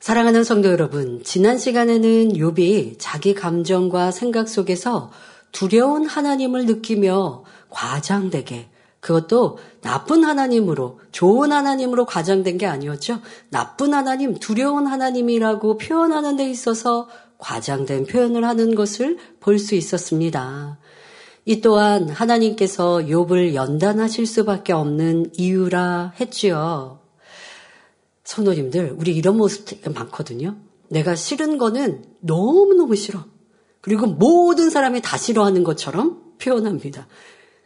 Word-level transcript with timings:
사랑하는 0.00 0.44
성도 0.44 0.68
여러분, 0.70 1.22
지난 1.24 1.58
시간에는 1.58 2.34
욥이 2.34 2.96
자기 2.98 3.34
감정과 3.34 4.10
생각 4.10 4.48
속에서 4.48 5.10
두려운 5.52 6.06
하나님을 6.06 6.66
느끼며 6.66 7.44
과장되게 7.70 8.68
그것도 9.00 9.58
나쁜 9.80 10.24
하나님으로 10.24 11.00
좋은 11.12 11.52
하나님으로 11.52 12.04
과장된 12.06 12.58
게 12.58 12.66
아니었죠. 12.66 13.20
나쁜 13.50 13.94
하나님, 13.94 14.34
두려운 14.38 14.86
하나님이라고 14.86 15.78
표현하는 15.78 16.36
데 16.36 16.50
있어서 16.50 17.08
과장된 17.38 18.06
표현을 18.06 18.44
하는 18.44 18.74
것을 18.74 19.18
볼 19.40 19.58
수 19.58 19.74
있었습니다. 19.74 20.78
이 21.44 21.60
또한 21.60 22.08
하나님께서 22.08 22.98
욥을 22.98 23.54
연단하실 23.54 24.26
수밖에 24.26 24.72
없는 24.72 25.30
이유라 25.36 26.12
했지요. 26.20 27.05
성도님들, 28.26 28.96
우리 28.98 29.14
이런 29.14 29.36
모습 29.36 29.80
많거든요. 29.94 30.56
내가 30.88 31.14
싫은 31.14 31.58
거는 31.58 32.04
너무너무 32.20 32.96
싫어. 32.96 33.24
그리고 33.80 34.06
모든 34.06 34.68
사람이 34.68 35.00
다 35.00 35.16
싫어하는 35.16 35.62
것처럼 35.62 36.20
표현합니다. 36.38 37.06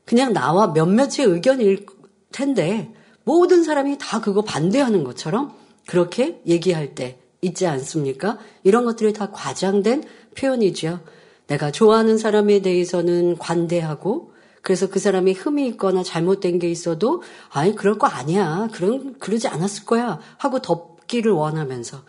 그냥 0.05 0.33
나와 0.33 0.69
몇몇의 0.69 1.27
의견일 1.27 1.87
텐데 2.31 2.93
모든 3.25 3.63
사람이 3.63 3.97
다 3.99 4.21
그거 4.21 4.43
반대하는 4.43 5.03
것처럼 5.03 5.55
그렇게 5.87 6.43
얘기할 6.47 6.95
때 6.95 7.19
있지 7.41 7.67
않습니까? 7.67 8.39
이런 8.63 8.85
것들이 8.85 9.15
다 9.15 9.31
과장된 9.31 10.05
표현이죠. 10.37 11.01
내가 11.47 11.71
좋아하는 11.71 12.19
사람에 12.19 12.61
대해서는 12.61 13.39
관대하고 13.39 14.30
그래서 14.63 14.89
그 14.89 14.99
사람이 14.99 15.33
흠이 15.33 15.67
있거나 15.69 16.03
잘못된 16.03 16.59
게 16.59 16.71
있어도 16.71 17.23
아니 17.51 17.75
그럴 17.75 17.99
거 17.99 18.07
아니야. 18.07 18.69
그런 18.73 19.19
그러지 19.19 19.49
않았을 19.49 19.85
거야 19.85 20.21
하고 20.37 20.61
덮기를 20.61 21.33
원하면서 21.33 22.03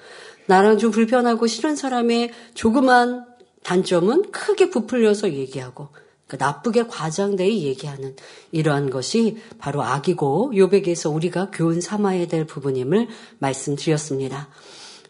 나랑 0.47 0.77
좀 0.77 0.91
불편하고 0.91 1.47
싫은 1.47 1.75
사람의 1.75 2.31
조그만 2.53 3.25
단점은 3.63 4.31
크게 4.31 4.69
부풀려서 4.69 5.33
얘기하고 5.33 5.89
그러니까 6.27 6.45
나쁘게 6.45 6.87
과장되어 6.87 7.47
얘기하는 7.47 8.15
이러한 8.51 8.89
것이 8.89 9.37
바로 9.59 9.83
악이고 9.83 10.53
요백에서 10.55 11.09
우리가 11.09 11.51
교훈 11.51 11.81
삼아야 11.81 12.27
될 12.27 12.45
부분임을 12.45 13.07
말씀드렸습니다. 13.39 14.49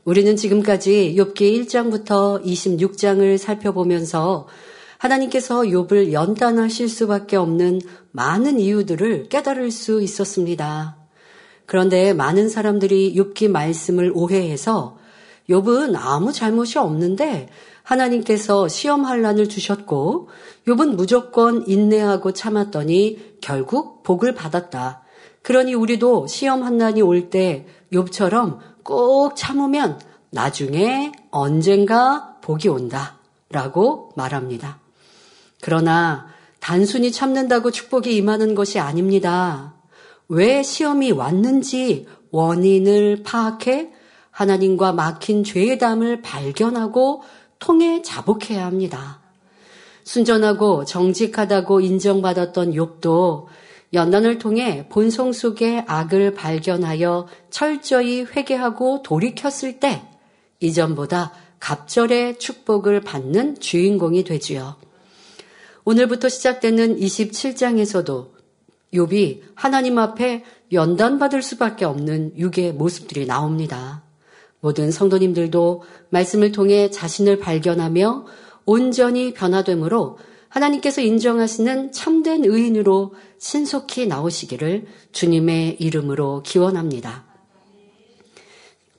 우리는 0.03 0.35
지금까지 0.35 1.15
욥기 1.15 1.67
1장부터 1.67 2.43
26장을 2.43 3.37
살펴보면서 3.37 4.47
하나님께서 5.01 5.61
욥을 5.61 6.11
연단하실 6.11 6.87
수밖에 6.87 7.35
없는 7.35 7.81
많은 8.11 8.59
이유들을 8.59 9.29
깨달을 9.29 9.71
수 9.71 9.99
있었습니다. 9.99 10.95
그런데 11.65 12.13
많은 12.13 12.49
사람들이 12.49 13.15
욥기 13.15 13.49
말씀을 13.49 14.11
오해해서 14.13 14.99
욥은 15.49 15.95
아무 15.97 16.31
잘못이 16.31 16.77
없는데 16.77 17.49
하나님께서 17.81 18.67
시험 18.67 19.03
환란을 19.05 19.49
주셨고 19.49 20.29
욥은 20.67 20.95
무조건 20.95 21.67
인내하고 21.67 22.33
참았더니 22.33 23.37
결국 23.41 24.03
복을 24.03 24.35
받았다. 24.35 25.01
그러니 25.41 25.73
우리도 25.73 26.27
시험 26.27 26.61
환란이 26.61 27.01
올 27.01 27.31
때 27.31 27.65
욥처럼 27.91 28.59
꼭 28.83 29.35
참으면 29.35 29.99
나중에 30.29 31.11
언젠가 31.31 32.35
복이 32.41 32.67
온다. 32.69 33.17
라고 33.49 34.11
말합니다. 34.15 34.80
그러나 35.61 36.27
단순히 36.59 37.11
참는다고 37.11 37.71
축복이 37.71 38.15
임하는 38.15 38.55
것이 38.55 38.79
아닙니다. 38.79 39.75
왜 40.27 40.63
시험이 40.63 41.11
왔는지 41.11 42.07
원인을 42.31 43.23
파악해 43.23 43.91
하나님과 44.31 44.93
막힌 44.93 45.43
죄의 45.43 45.77
담을 45.77 46.21
발견하고 46.21 47.23
통해 47.59 48.01
자복해야 48.01 48.65
합니다. 48.65 49.21
순전하고 50.03 50.85
정직하다고 50.85 51.81
인정받았던 51.81 52.71
욥도 52.71 53.45
연단을 53.93 54.37
통해 54.37 54.87
본성 54.89 55.33
속의 55.33 55.83
악을 55.85 56.33
발견하여 56.33 57.27
철저히 57.49 58.23
회개하고 58.23 59.03
돌이켰을 59.03 59.79
때 59.79 60.01
이전보다 60.59 61.33
갑절의 61.59 62.39
축복을 62.39 63.01
받는 63.01 63.59
주인공이 63.59 64.23
되지요. 64.23 64.75
오늘부터 65.83 66.29
시작되는 66.29 66.97
27장에서도 66.97 68.29
욥이 68.93 69.41
하나님 69.55 69.97
앞에 69.97 70.43
연단받을 70.71 71.41
수밖에 71.41 71.85
없는 71.85 72.37
육의 72.37 72.73
모습들이 72.73 73.25
나옵니다. 73.25 74.03
모든 74.59 74.91
성도님들도 74.91 75.83
말씀을 76.09 76.51
통해 76.51 76.91
자신을 76.91 77.39
발견하며 77.39 78.25
온전히 78.65 79.33
변화되므로 79.33 80.19
하나님께서 80.49 81.01
인정하시는 81.01 81.91
참된 81.91 82.45
의인으로 82.45 83.15
신속히 83.39 84.05
나오시기를 84.05 84.85
주님의 85.11 85.77
이름으로 85.79 86.43
기원합니다. 86.43 87.25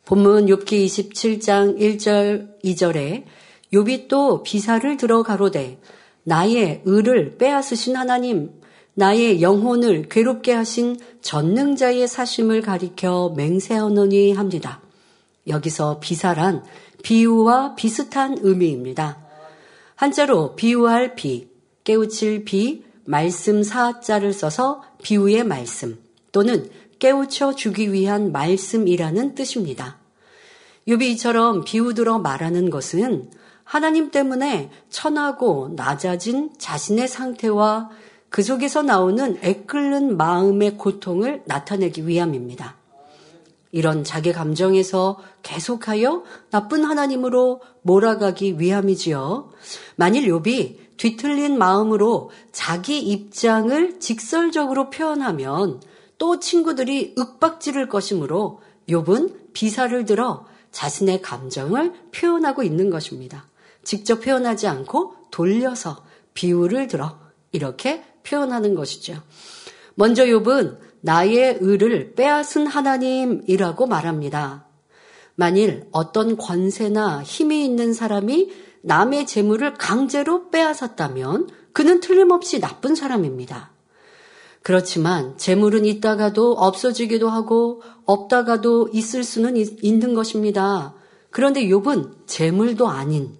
본문 0.05 0.47
욥기 0.47 0.87
27장 0.87 1.79
1절 1.79 2.61
2절에 2.65 3.25
욥이 3.73 4.09
또 4.09 4.43
비사를 4.43 4.97
들어 4.97 5.23
가로되 5.23 5.79
나의 6.25 6.83
의를 6.85 7.37
빼앗으신 7.39 7.97
하나님, 7.97 8.51
나의 8.95 9.43
영혼을 9.43 10.09
괴롭게 10.09 10.53
하신 10.53 10.99
전능자의 11.23 12.07
사심을 12.07 12.63
가리켜 12.63 13.33
맹세하노니 13.37 14.33
합니다. 14.33 14.81
여기서 15.47 15.99
비사란 16.01 16.63
비유와 17.03 17.75
비슷한 17.75 18.37
의미입니다. 18.41 19.19
한자로 19.97 20.57
비유할 20.57 21.15
비, 21.15 21.49
깨우칠 21.85 22.45
비, 22.45 22.85
말씀 23.05 23.63
사자를 23.63 24.33
써서 24.33 24.83
비유의 25.03 25.45
말씀 25.45 25.99
또는 26.31 26.69
깨우쳐 26.99 27.57
주기 27.57 27.93
위한 27.93 28.31
말씀이라는 28.31 29.35
뜻입니다. 29.35 29.99
유비처럼 30.87 31.65
비유들어 31.65 32.19
말하는 32.19 32.71
것은 32.71 33.31
하나님 33.73 34.11
때문에 34.11 34.71
천하고 34.91 35.71
낮아진 35.77 36.51
자신의 36.59 37.09
상태와 37.09 37.89
그 38.29 38.43
속에서 38.43 38.83
나오는 38.83 39.39
애끓는 39.41 40.19
마음의 40.19 40.77
고통을 40.77 41.43
나타내기 41.47 42.07
위함입니다. 42.07 42.77
이런 43.71 44.05
자기 44.05 44.35
감정에서 44.35 45.19
계속하여 45.43 46.23
나쁜 46.51 46.85
하나님으로 46.85 47.63
몰아가기 47.81 48.61
위함이지요. 48.61 49.49
만일 49.97 50.27
욥이 50.27 50.77
뒤틀린 50.99 51.57
마음으로 51.57 52.31
자기 52.53 52.99
입장을 52.99 54.01
직설적으로 54.01 54.91
표현하면 54.91 55.81
또 56.19 56.39
친구들이 56.39 57.15
윽박지를 57.17 57.89
것이므로 57.89 58.61
욥은 58.91 59.55
비사를 59.55 60.05
들어 60.05 60.45
자신의 60.73 61.23
감정을 61.23 61.95
표현하고 62.13 62.63
있는 62.65 62.91
것입니다. 62.91 63.47
직접 63.85 64.21
표현하지 64.21 64.67
않고 64.67 65.15
돌려서 65.31 66.05
비유를 66.35 66.87
들어 66.89 67.19
이렇게 67.53 68.05
표현하는 68.23 68.75
것이죠. 68.75 69.21
먼저 69.95 70.25
욥은 70.25 70.79
나의 71.01 71.59
의를 71.61 72.15
빼앗은 72.15 72.67
하나님이라고 72.67 73.87
말합니다. 73.87 74.67
만일 75.35 75.89
어떤 75.91 76.37
권세나 76.37 77.23
힘이 77.23 77.65
있는 77.65 77.93
사람이 77.93 78.53
남의 78.83 79.27
재물을 79.27 79.75
강제로 79.75 80.51
빼앗았다면 80.51 81.49
그는 81.73 82.01
틀림없이 82.01 82.61
나쁜 82.61 82.95
사람입니다. 82.95 83.71
그렇지만 84.63 85.37
재물은 85.39 85.85
있다가도 85.85 86.53
없어지기도 86.53 87.29
하고 87.29 87.83
없다가도 88.05 88.91
있을 88.93 89.25
수는 89.25 89.57
있는 89.57 90.15
것입니다. 90.15 90.95
그런데 91.31 91.67
욥은 91.67 92.27
재물도 92.27 92.89
아닌 92.89 93.37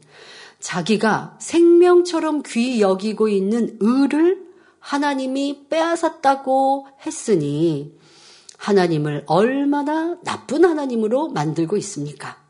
자기가 0.63 1.37
생명처럼 1.41 2.43
귀 2.47 2.81
여기고 2.81 3.29
있는 3.29 3.77
의를 3.81 4.47
하나님이 4.79 5.67
빼앗았다고 5.69 6.87
했으니 7.05 7.93
하나님을 8.59 9.25
얼마나 9.27 10.17
나쁜 10.23 10.65
하나님으로 10.65 11.29
만들고 11.29 11.77
있습니까? 11.79 12.41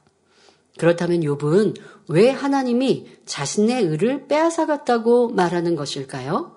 그렇다면 0.78 1.20
욥은 1.20 1.74
왜 2.08 2.28
하나님이 2.28 3.06
자신의 3.24 3.84
의를 3.84 4.28
빼앗아갔다고 4.28 5.30
말하는 5.30 5.74
것일까요? 5.74 6.54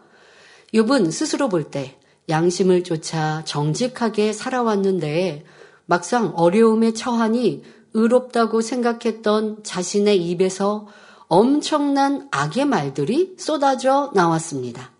욥은 0.73 1.11
스스로 1.11 1.47
볼 1.47 1.71
때 1.71 1.97
양심을 2.27 2.83
쫓아 2.83 3.43
정직하게 3.45 4.33
살아왔는데 4.33 5.45
막상 5.85 6.33
어려움에 6.35 6.91
처하니 6.93 7.63
의롭다고 7.93 8.59
생각했던 8.59 9.63
자신의 9.63 10.17
입에서 10.27 10.87
엄청난 11.27 12.27
악의 12.31 12.65
말들이 12.65 13.35
쏟아져 13.37 14.11
나왔습니다. 14.13 14.91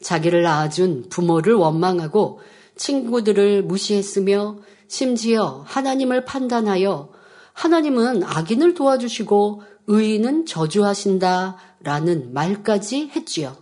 자기를 0.00 0.42
낳아준 0.42 1.08
부모를 1.08 1.54
원망하고 1.54 2.40
친구들을 2.76 3.62
무시했으며 3.62 4.58
심지어 4.88 5.64
하나님을 5.66 6.24
판단하여 6.24 7.10
하나님은 7.52 8.24
악인을 8.24 8.74
도와주시고 8.74 9.62
의인은 9.86 10.46
저주하신다 10.46 11.56
라는 11.80 12.32
말까지 12.32 13.10
했지요. 13.14 13.56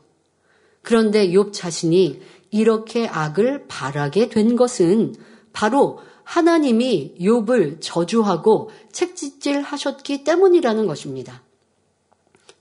그런데 0.82 1.28
욥 1.28 1.52
자신이 1.52 2.20
이렇게 2.50 3.06
악을 3.06 3.66
바라게 3.68 4.28
된 4.28 4.56
것은 4.56 5.14
바로 5.52 6.00
하나님이 6.24 7.16
욥을 7.20 7.78
저주하고 7.80 8.70
책짓질 8.92 9.62
하셨기 9.62 10.24
때문이라는 10.24 10.86
것입니다. 10.86 11.42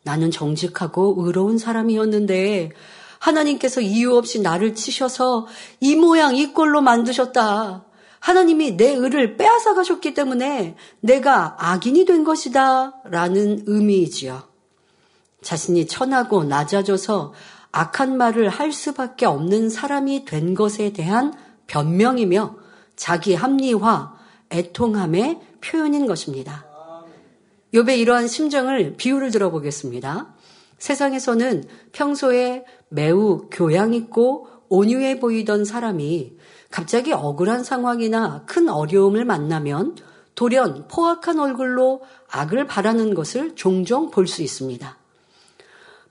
나는 0.03 0.31
정직하고 0.31 1.15
의로운 1.17 1.57
사람이었는데 1.57 2.71
하나님께서 3.19 3.81
이유 3.81 4.15
없이 4.15 4.41
나를 4.41 4.73
치셔서 4.73 5.47
이 5.79 5.95
모양 5.95 6.35
이 6.35 6.53
꼴로 6.53 6.81
만드셨다. 6.81 7.85
하나님이 8.19 8.77
내 8.77 8.93
의를 8.93 9.37
빼앗아 9.37 9.73
가셨기 9.73 10.13
때문에 10.13 10.75
내가 10.99 11.55
악인이 11.59 12.05
된 12.05 12.23
것이다. 12.23 12.93
라는 13.05 13.63
의미이지요. 13.65 14.43
자신이 15.41 15.87
천하고 15.87 16.43
낮아져서 16.43 17.33
악한 17.71 18.17
말을 18.17 18.49
할 18.49 18.71
수밖에 18.71 19.25
없는 19.25 19.69
사람이 19.69 20.25
된 20.25 20.53
것에 20.53 20.93
대한 20.93 21.33
변명이며 21.67 22.55
자기 22.95 23.33
합리화, 23.33 24.13
애통함의 24.51 25.39
표현인 25.61 26.05
것입니다. 26.05 26.70
욥의 27.73 27.97
이러한 27.99 28.27
심정을 28.27 28.95
비유를 28.97 29.31
들어보겠습니다. 29.31 30.33
세상에서는 30.77 31.63
평소에 31.93 32.65
매우 32.89 33.47
교양 33.51 33.93
있고 33.93 34.47
온유해 34.67 35.19
보이던 35.19 35.63
사람이 35.63 36.33
갑자기 36.69 37.13
억울한 37.13 37.63
상황이나 37.63 38.43
큰 38.45 38.69
어려움을 38.69 39.25
만나면 39.25 39.95
돌연 40.35 40.87
포악한 40.87 41.39
얼굴로 41.39 42.01
악을 42.29 42.67
바라는 42.67 43.13
것을 43.13 43.55
종종 43.55 44.09
볼 44.09 44.27
수 44.27 44.41
있습니다. 44.41 44.97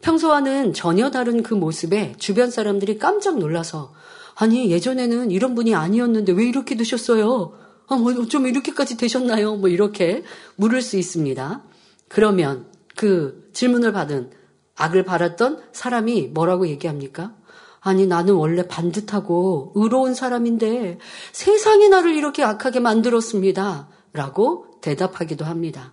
평소와는 0.02 0.72
전혀 0.72 1.10
다른 1.10 1.42
그 1.42 1.52
모습에 1.52 2.14
주변 2.16 2.50
사람들이 2.50 2.98
깜짝 2.98 3.38
놀라서 3.38 3.92
아니 4.34 4.70
예전에는 4.70 5.30
이런 5.30 5.54
분이 5.54 5.74
아니었는데 5.74 6.32
왜 6.32 6.44
이렇게 6.44 6.74
되셨어요? 6.74 7.52
아, 7.90 7.96
뭐 7.96 8.12
어쩜 8.12 8.46
이렇게까지 8.46 8.96
되셨나요? 8.96 9.56
뭐 9.56 9.68
이렇게 9.68 10.22
물을 10.54 10.80
수 10.80 10.96
있습니다. 10.96 11.64
그러면 12.06 12.66
그 12.94 13.50
질문을 13.52 13.92
받은 13.92 14.30
악을 14.76 15.04
바랐던 15.04 15.60
사람이 15.72 16.28
뭐라고 16.28 16.68
얘기합니까? 16.68 17.34
아니, 17.80 18.06
나는 18.06 18.34
원래 18.34 18.68
반듯하고 18.68 19.72
의로운 19.74 20.14
사람인데 20.14 20.98
세상이 21.32 21.88
나를 21.88 22.14
이렇게 22.14 22.44
악하게 22.44 22.78
만들었습니다. 22.78 23.88
라고 24.12 24.66
대답하기도 24.82 25.44
합니다. 25.44 25.92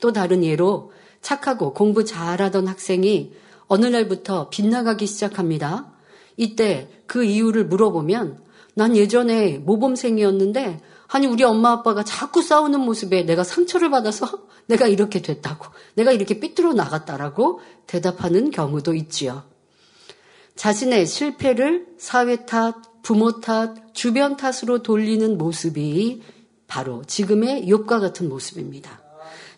또 0.00 0.12
다른 0.12 0.44
예로 0.44 0.92
착하고 1.22 1.72
공부 1.72 2.04
잘하던 2.04 2.68
학생이 2.68 3.32
어느 3.68 3.86
날부터 3.86 4.50
빗나가기 4.50 5.06
시작합니다. 5.06 5.94
이때 6.36 6.90
그 7.06 7.24
이유를 7.24 7.66
물어보면 7.66 8.42
난 8.74 8.96
예전에 8.96 9.58
모범생이었는데 9.58 10.91
아니 11.14 11.26
우리 11.26 11.44
엄마 11.44 11.72
아빠가 11.72 12.02
자꾸 12.02 12.40
싸우는 12.40 12.80
모습에 12.80 13.24
내가 13.24 13.44
상처를 13.44 13.90
받아서 13.90 14.26
내가 14.66 14.86
이렇게 14.86 15.20
됐다고 15.20 15.66
내가 15.94 16.10
이렇게 16.10 16.40
삐뚤어 16.40 16.72
나갔다라고 16.72 17.60
대답하는 17.86 18.50
경우도 18.50 18.94
있지요. 18.94 19.44
자신의 20.56 21.06
실패를 21.06 21.86
사회 21.98 22.46
탓, 22.46 22.76
부모 23.02 23.40
탓, 23.40 23.74
주변 23.92 24.38
탓으로 24.38 24.82
돌리는 24.82 25.36
모습이 25.36 26.22
바로 26.66 27.04
지금의 27.04 27.66
욥과 27.66 28.00
같은 28.00 28.30
모습입니다. 28.30 29.02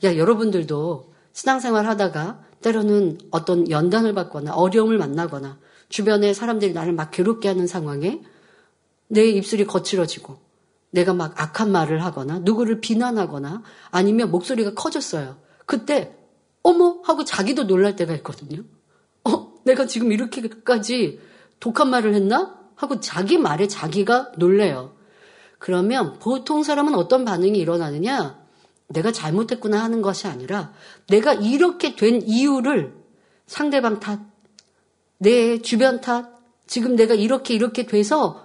야 0.02 0.16
여러분들도 0.16 1.12
신앙생활 1.32 1.86
하다가 1.86 2.42
때로는 2.62 3.18
어떤 3.30 3.70
연단을 3.70 4.12
받거나 4.14 4.54
어려움을 4.54 4.98
만나거나 4.98 5.58
주변의 5.88 6.34
사람들이 6.34 6.72
나를 6.72 6.94
막 6.94 7.12
괴롭게 7.12 7.46
하는 7.46 7.68
상황에 7.68 8.22
내 9.06 9.24
입술이 9.24 9.66
거칠어지고 9.66 10.43
내가 10.94 11.12
막 11.12 11.34
악한 11.40 11.72
말을 11.72 12.04
하거나 12.04 12.38
누구를 12.38 12.80
비난하거나 12.80 13.62
아니면 13.90 14.30
목소리가 14.30 14.74
커졌어요. 14.74 15.38
그때 15.66 16.16
어머 16.62 17.00
하고 17.02 17.24
자기도 17.24 17.66
놀랄 17.66 17.96
때가 17.96 18.14
있거든요. 18.14 18.62
어, 19.24 19.54
내가 19.64 19.86
지금 19.86 20.12
이렇게까지 20.12 21.20
독한 21.58 21.90
말을 21.90 22.14
했나? 22.14 22.60
하고 22.76 23.00
자기 23.00 23.38
말에 23.38 23.66
자기가 23.66 24.32
놀래요. 24.38 24.94
그러면 25.58 26.18
보통 26.20 26.62
사람은 26.62 26.94
어떤 26.94 27.24
반응이 27.24 27.58
일어나느냐? 27.58 28.38
내가 28.86 29.10
잘못했구나 29.10 29.82
하는 29.82 30.00
것이 30.00 30.28
아니라 30.28 30.72
내가 31.08 31.34
이렇게 31.34 31.96
된 31.96 32.22
이유를 32.22 32.94
상대방 33.46 33.98
탓, 33.98 34.20
내 35.18 35.58
주변 35.60 36.00
탓, 36.00 36.30
지금 36.68 36.94
내가 36.94 37.14
이렇게 37.14 37.52
이렇게 37.54 37.86
돼서 37.86 38.43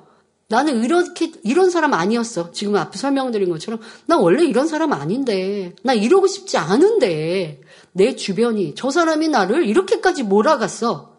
나는 0.49 0.83
이렇게 0.83 1.31
이런 1.43 1.69
사람 1.69 1.93
아니었어. 1.93 2.51
지금 2.51 2.75
앞에 2.75 2.97
설명드린 2.97 3.49
것처럼 3.49 3.79
나 4.07 4.17
원래 4.17 4.43
이런 4.43 4.67
사람 4.67 4.93
아닌데 4.93 5.75
나 5.83 5.93
이러고 5.93 6.27
싶지 6.27 6.57
않은데 6.57 7.61
내 7.91 8.15
주변이 8.15 8.73
저 8.75 8.89
사람이 8.89 9.29
나를 9.29 9.65
이렇게까지 9.65 10.23
몰아갔어 10.23 11.15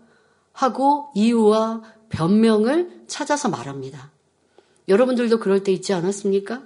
하고 0.52 1.10
이유와 1.14 1.82
변명을 2.08 3.04
찾아서 3.06 3.48
말합니다. 3.48 4.10
여러분들도 4.88 5.38
그럴 5.38 5.62
때 5.62 5.72
있지 5.72 5.92
않았습니까? 5.92 6.62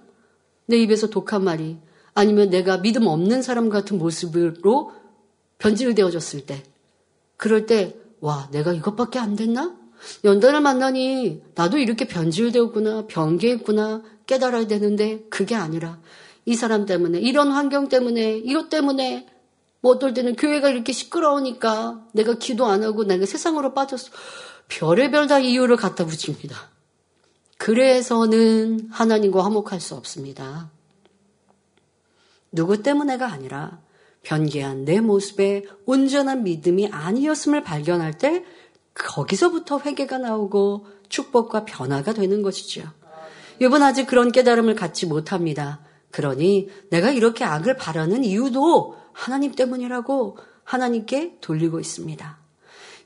내 0.66 0.78
입에서 0.78 1.08
독한 1.08 1.44
말이 1.44 1.76
아니면 2.14 2.48
내가 2.48 2.80
믿음 2.80 3.06
없는 3.06 3.42
사람 3.42 3.68
같은 3.68 3.98
모습으로 3.98 4.92
변질되어졌을 5.58 6.46
때 6.46 6.62
그럴 7.36 7.66
때 7.66 8.04
와 8.24 8.48
내가 8.52 8.72
이것밖에 8.72 9.18
안 9.18 9.36
됐나? 9.36 9.76
연단을 10.24 10.60
만나니 10.60 11.42
나도 11.54 11.78
이렇게 11.78 12.06
변질되었구나, 12.06 13.06
변개했구나 13.06 14.02
깨달아야 14.26 14.66
되는데 14.66 15.24
그게 15.30 15.54
아니라 15.54 16.00
이 16.46 16.54
사람 16.54 16.86
때문에, 16.86 17.20
이런 17.20 17.50
환경 17.50 17.88
때문에, 17.88 18.36
이것 18.38 18.68
때문에 18.68 19.26
뭐 19.80 19.92
어떨 19.92 20.14
때는 20.14 20.36
교회가 20.36 20.70
이렇게 20.70 20.92
시끄러우니까 20.92 22.06
내가 22.12 22.38
기도 22.38 22.66
안 22.66 22.82
하고 22.82 23.04
내가 23.04 23.26
세상으로 23.26 23.74
빠졌어. 23.74 24.10
별의별 24.68 25.26
다 25.26 25.38
이유를 25.38 25.76
갖다 25.76 26.06
붙입니다. 26.06 26.56
그래서는 27.58 28.88
하나님과 28.90 29.44
화목할 29.44 29.80
수 29.80 29.94
없습니다. 29.94 30.70
누구 32.50 32.82
때문에가 32.82 33.30
아니라 33.30 33.80
변개한 34.22 34.84
내 34.84 35.00
모습에 35.00 35.64
온전한 35.84 36.44
믿음이 36.44 36.88
아니었음을 36.88 37.62
발견할 37.62 38.16
때 38.16 38.44
거기서부터 38.94 39.80
회개가 39.80 40.18
나오고 40.18 40.86
축복과 41.08 41.64
변화가 41.64 42.14
되는 42.14 42.42
것이죠. 42.42 42.82
이번 43.60 43.82
아직 43.82 44.06
그런 44.06 44.32
깨달음을 44.32 44.74
갖지 44.74 45.06
못합니다. 45.06 45.80
그러니 46.10 46.68
내가 46.90 47.10
이렇게 47.10 47.44
악을 47.44 47.76
바라는 47.76 48.24
이유도 48.24 48.96
하나님 49.12 49.52
때문이라고 49.52 50.38
하나님께 50.64 51.38
돌리고 51.40 51.80
있습니다. 51.80 52.38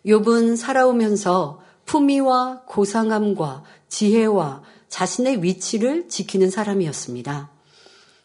욥은 0.07 0.57
살아오면서 0.57 1.61
품위와 1.87 2.62
고상함과 2.66 3.64
지혜와 3.88 4.62
자신의 4.88 5.42
위치를 5.42 6.09
지키는 6.09 6.50
사람이었습니다. 6.50 7.50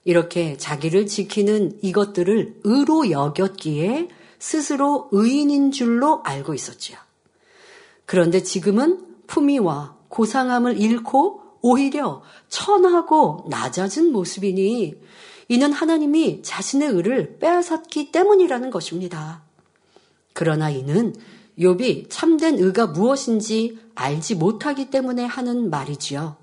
이렇게 0.05 0.58
자기를 0.58 1.08
지키는 1.08 1.79
이것들을 1.82 2.60
의로 2.63 3.10
여겼기에 3.10 4.10
스스로 4.39 5.08
의인인 5.12 5.72
줄로 5.72 6.22
알고 6.24 6.53
있었지요. 6.53 6.98
그런데 8.06 8.44
지금은 8.44 9.06
품위와 9.28 9.96
고상함을 10.10 10.80
잃고 10.80 11.42
오히려 11.62 12.22
천하고 12.50 13.46
낮아진 13.50 14.12
모습이니 14.12 14.96
이는 15.48 15.72
하나님이 15.72 16.42
자신의 16.44 16.90
의를 16.90 17.38
빼앗았기 17.40 18.12
때문이라는 18.12 18.70
것입니다. 18.70 19.44
그러나 20.34 20.70
이는 20.70 21.16
욥이 21.58 22.08
참된 22.10 22.58
의가 22.58 22.88
무엇인지 22.88 23.80
알지 23.96 24.36
못하기 24.36 24.90
때문에 24.90 25.26
하는 25.26 25.70
말이지요. 25.70 26.36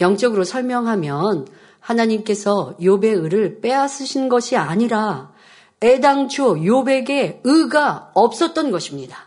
영적으로 0.00 0.44
설명하면 0.44 1.46
하나님께서 1.80 2.76
욥의 2.80 3.22
의를 3.22 3.60
빼앗으신 3.60 4.28
것이 4.28 4.56
아니라 4.56 5.32
애당초 5.82 6.54
욥에게 6.54 7.40
의가 7.44 8.10
없었던 8.14 8.70
것입니다. 8.70 9.25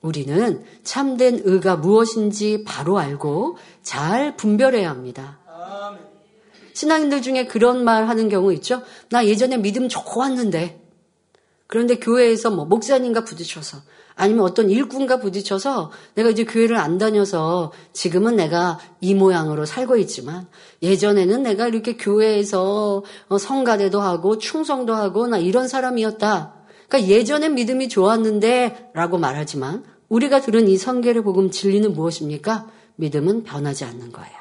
우리는 0.00 0.64
참된 0.84 1.40
의가 1.44 1.76
무엇인지 1.76 2.64
바로 2.64 2.98
알고 2.98 3.56
잘 3.82 4.36
분별해야 4.36 4.88
합니다. 4.88 5.38
신앙인들 6.74 7.22
중에 7.22 7.46
그런 7.46 7.82
말 7.82 8.08
하는 8.08 8.28
경우 8.28 8.52
있죠. 8.54 8.82
나 9.10 9.26
예전에 9.26 9.56
믿음 9.56 9.88
좋았는데 9.88 10.80
그런데 11.66 11.96
교회에서 11.96 12.50
뭐 12.50 12.64
목사님과 12.64 13.24
부딪혀서 13.24 13.78
아니면 14.14 14.44
어떤 14.44 14.70
일꾼과 14.70 15.20
부딪혀서 15.20 15.92
내가 16.14 16.30
이제 16.30 16.44
교회를 16.44 16.76
안 16.76 16.98
다녀서 16.98 17.72
지금은 17.92 18.36
내가 18.36 18.78
이 19.00 19.14
모양으로 19.14 19.64
살고 19.64 19.96
있지만 19.98 20.48
예전에는 20.82 21.42
내가 21.42 21.68
이렇게 21.68 21.96
교회에서 21.96 23.04
어, 23.28 23.38
성가대도 23.38 24.00
하고 24.00 24.38
충성도 24.38 24.94
하고 24.94 25.26
나 25.26 25.38
이런 25.38 25.68
사람이었다. 25.68 26.57
그러니까 26.88 27.10
예전엔 27.10 27.54
믿음이 27.54 27.88
좋았는데 27.88 28.90
라고 28.94 29.18
말하지만 29.18 29.84
우리가 30.08 30.40
들은 30.40 30.68
이 30.68 30.76
성계를 30.76 31.22
복음 31.22 31.50
진리는 31.50 31.92
무엇입니까? 31.92 32.70
믿음은 32.96 33.44
변하지 33.44 33.84
않는 33.84 34.10
거예요. 34.10 34.36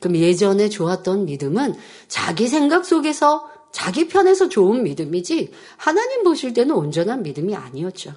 그럼 0.00 0.16
예전에 0.16 0.68
좋았던 0.68 1.26
믿음은 1.26 1.74
자기 2.08 2.48
생각 2.48 2.84
속에서 2.84 3.48
자기 3.70 4.08
편에서 4.08 4.48
좋은 4.48 4.82
믿음이지 4.82 5.50
하나님 5.76 6.24
보실 6.24 6.54
때는 6.54 6.74
온전한 6.74 7.22
믿음이 7.22 7.54
아니었죠. 7.54 8.12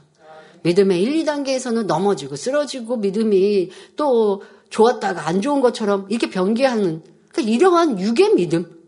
믿음의 0.64 1.02
1, 1.02 1.24
2단계에서는 1.24 1.86
넘어지고 1.86 2.36
쓰러지고 2.36 2.98
믿음이 2.98 3.70
또 3.96 4.42
좋았다가 4.70 5.28
안 5.28 5.42
좋은 5.42 5.62
것처럼 5.62 6.08
이렇게 6.10 6.30
변개하는 6.30 7.04
그러니까 7.32 7.54
이러한 7.54 8.00
육의 8.00 8.34
믿음. 8.34 8.84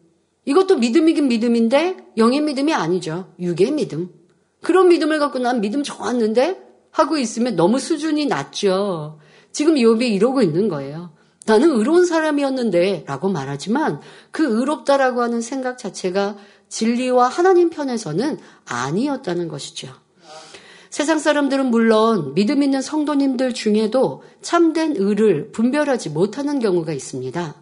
이것도 0.45 0.77
믿음이긴 0.77 1.27
믿음인데 1.27 1.97
영의 2.17 2.41
믿음이 2.41 2.73
아니죠. 2.73 3.31
육의 3.39 3.71
믿음. 3.71 4.09
그런 4.67 4.89
믿음을 4.89 5.17
갖고 5.17 5.39
난 5.39 5.61
믿음 5.61 5.81
좋았는데 5.81 6.61
하고 6.91 7.17
있으면 7.17 7.55
너무 7.55 7.79
수준이 7.79 8.25
낮죠. 8.25 9.17
지금 9.53 9.75
욥이 9.75 10.01
이러고 10.11 10.41
있는 10.41 10.67
거예요. 10.67 11.13
나는 11.45 11.69
의로운 11.69 12.05
사람이었는데 12.05 13.05
라고 13.07 13.29
말하지만 13.29 14.01
그 14.31 14.43
의롭다라고 14.43 15.21
하는 15.21 15.39
생각 15.39 15.77
자체가 15.77 16.35
진리와 16.67 17.29
하나님 17.29 17.69
편에서는 17.69 18.39
아니었다는 18.65 19.47
것이죠. 19.47 19.87
세상 20.89 21.17
사람들은 21.17 21.67
물론 21.67 22.33
믿음 22.33 22.61
있는 22.61 22.81
성도님들 22.81 23.53
중에도 23.53 24.21
참된 24.41 24.97
의를 24.97 25.53
분별하지 25.53 26.09
못하는 26.09 26.59
경우가 26.59 26.91
있습니다. 26.91 27.55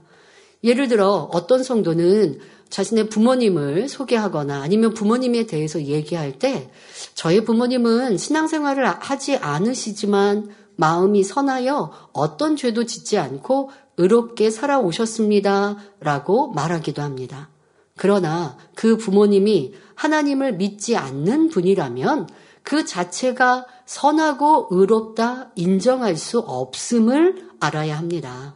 예를 0.64 0.88
들어 0.88 1.30
어떤 1.32 1.62
성도는 1.62 2.40
자신의 2.70 3.10
부모님을 3.10 3.88
소개하거나 3.88 4.62
아니면 4.62 4.94
부모님에 4.94 5.46
대해서 5.46 5.82
얘기할 5.82 6.40
때 6.40 6.70
저희 7.14 7.44
부모님은 7.44 8.18
신앙생활을 8.18 8.86
하지 8.86 9.38
않으시지만 9.38 10.50
마음이 10.76 11.24
선하여 11.24 12.10
어떤 12.12 12.56
죄도 12.56 12.86
짓지 12.86 13.18
않고 13.18 13.70
의롭게 13.98 14.50
살아오셨습니다. 14.50 15.78
라고 16.00 16.52
말하기도 16.52 17.02
합니다. 17.02 17.50
그러나 17.96 18.58
그 18.76 18.98
부모님이 18.98 19.74
하나님을 19.96 20.54
믿지 20.54 20.98
않는 20.98 21.50
분이라면 21.50 22.28
그 22.62 22.84
자체가 22.84 23.66
선하고 23.86 24.68
의롭다 24.72 25.52
인정할 25.56 26.18
수 26.18 26.40
없음을 26.40 27.50
알아야 27.60 27.98
합니다. 27.98 28.56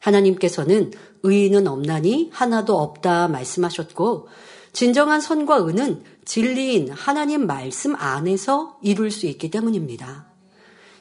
하나님께서는 0.00 0.92
의인은 1.26 1.66
없나니 1.66 2.30
하나도 2.32 2.78
없다 2.78 3.28
말씀하셨고 3.28 4.28
진정한 4.72 5.20
선과 5.20 5.56
의는 5.56 6.02
진리인 6.24 6.90
하나님 6.90 7.46
말씀 7.46 7.94
안에서 7.96 8.78
이룰 8.82 9.10
수 9.10 9.26
있기 9.26 9.50
때문입니다. 9.50 10.26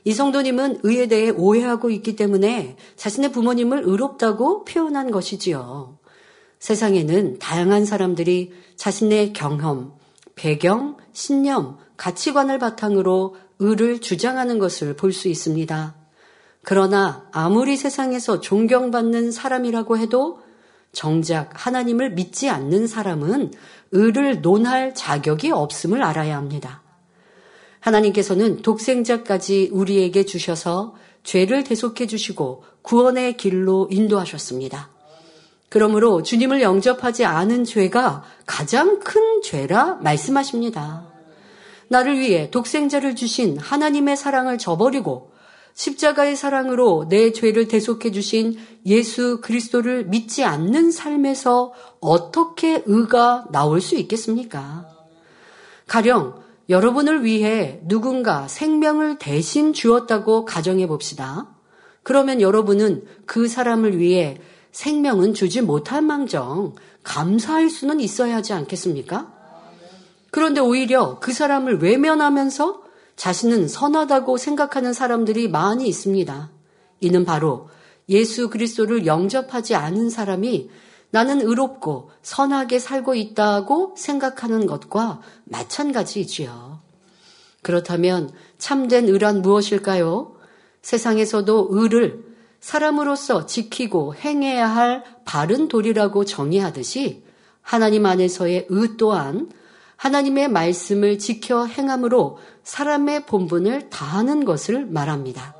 이 0.03 0.13
성도님은 0.13 0.81
의에 0.83 1.07
대해 1.07 1.31
오해하고 1.31 1.89
있기 1.89 2.15
때문에 2.15 2.77
자신의 2.95 3.31
부모님을 3.31 3.81
의롭다고 3.85 4.63
표현한 4.65 5.11
것이지요. 5.11 5.97
세상에는 6.59 7.39
다양한 7.39 7.85
사람들이 7.85 8.53
자신의 8.75 9.33
경험, 9.33 9.93
배경, 10.35 10.97
신념, 11.11 11.77
가치관을 11.97 12.59
바탕으로 12.59 13.35
의를 13.59 13.99
주장하는 13.99 14.59
것을 14.59 14.95
볼 14.95 15.11
수 15.11 15.27
있습니다. 15.27 16.04
그러나 16.65 17.27
아무리 17.31 17.77
세상에서 17.77 18.41
존경받는 18.41 19.31
사람이라고 19.31 19.99
해도 19.99 20.39
정작 20.91 21.51
하나님을 21.53 22.11
믿지 22.11 22.49
않는 22.49 22.87
사람은 22.87 23.53
의를 23.91 24.41
논할 24.41 24.95
자격이 24.95 25.51
없음을 25.51 26.01
알아야 26.01 26.37
합니다. 26.37 26.81
하나님께서는 27.81 28.63
독생자까지 28.63 29.69
우리에게 29.71 30.25
주셔서 30.25 30.95
죄를 31.23 31.63
대속해 31.63 32.07
주시고 32.07 32.63
구원의 32.81 33.37
길로 33.37 33.87
인도하셨습니다. 33.91 34.89
그러므로 35.69 36.23
주님을 36.23 36.63
영접하지 36.63 37.25
않은 37.25 37.65
죄가 37.65 38.23
가장 38.47 38.99
큰 38.99 39.41
죄라 39.43 39.99
말씀하십니다. 40.01 41.05
나를 41.89 42.17
위해 42.17 42.49
독생자를 42.49 43.15
주신 43.15 43.57
하나님의 43.59 44.17
사랑을 44.17 44.57
저버리고 44.57 45.34
십자가의 45.75 46.37
사랑으로 46.37 47.07
내 47.09 47.31
죄를 47.33 47.67
대속해 47.67 48.11
주신 48.11 48.57
예수 48.85 49.41
그리스도를 49.41 50.05
믿지 50.05 50.43
않는 50.43 50.89
삶에서 50.89 51.73
어떻게 51.99 52.81
의가 52.85 53.45
나올 53.51 53.81
수 53.81 53.95
있겠습니까? 53.95 54.87
가령 55.85 56.41
여러분을 56.69 57.23
위해 57.23 57.81
누군가 57.83 58.47
생명을 58.47 59.19
대신 59.19 59.73
주었다고 59.73 60.45
가정해 60.45 60.87
봅시다. 60.87 61.49
그러면 62.03 62.39
여러분은 62.39 63.05
그 63.25 63.47
사람을 63.47 63.99
위해 63.99 64.39
생명은 64.71 65.33
주지 65.33 65.61
못할 65.61 66.01
망정 66.01 66.73
감사할 67.03 67.69
수는 67.69 67.99
있어야 67.99 68.37
하지 68.37 68.53
않겠습니까? 68.53 69.31
그런데 70.31 70.61
오히려 70.61 71.19
그 71.19 71.33
사람을 71.33 71.81
외면하면서 71.81 72.84
자신은 73.15 73.67
선하다고 73.67 74.37
생각하는 74.37 74.93
사람들이 74.93 75.47
많이 75.47 75.87
있습니다. 75.87 76.51
이는 77.01 77.25
바로 77.25 77.69
예수 78.09 78.49
그리스도를 78.49 79.05
영접하지 79.05 79.75
않은 79.75 80.09
사람이 80.09 80.69
나는 81.11 81.41
의롭고 81.41 82.11
선하게 82.21 82.79
살고 82.79 83.15
있다고 83.15 83.95
생각하는 83.97 84.65
것과 84.65 85.21
마찬가지이지요. 85.45 86.81
그렇다면 87.61 88.31
참된 88.57 89.07
의란 89.07 89.41
무엇일까요? 89.41 90.35
세상에서도 90.81 91.69
의를 91.71 92.23
사람으로서 92.59 93.45
지키고 93.45 94.15
행해야 94.15 94.67
할 94.67 95.03
바른 95.23 95.67
도리라고 95.67 96.25
정의하듯이 96.25 97.23
하나님 97.61 98.05
안에서의 98.05 98.67
의 98.69 98.97
또한 98.97 99.49
하나님의 100.05 100.49
말씀을 100.49 101.17
지켜 101.17 101.65
행함으로 101.65 102.37
사람의 102.61 103.25
본분을 103.25 103.89
다하는 103.89 104.45
것을 104.45 104.85
말합니다. 104.85 105.55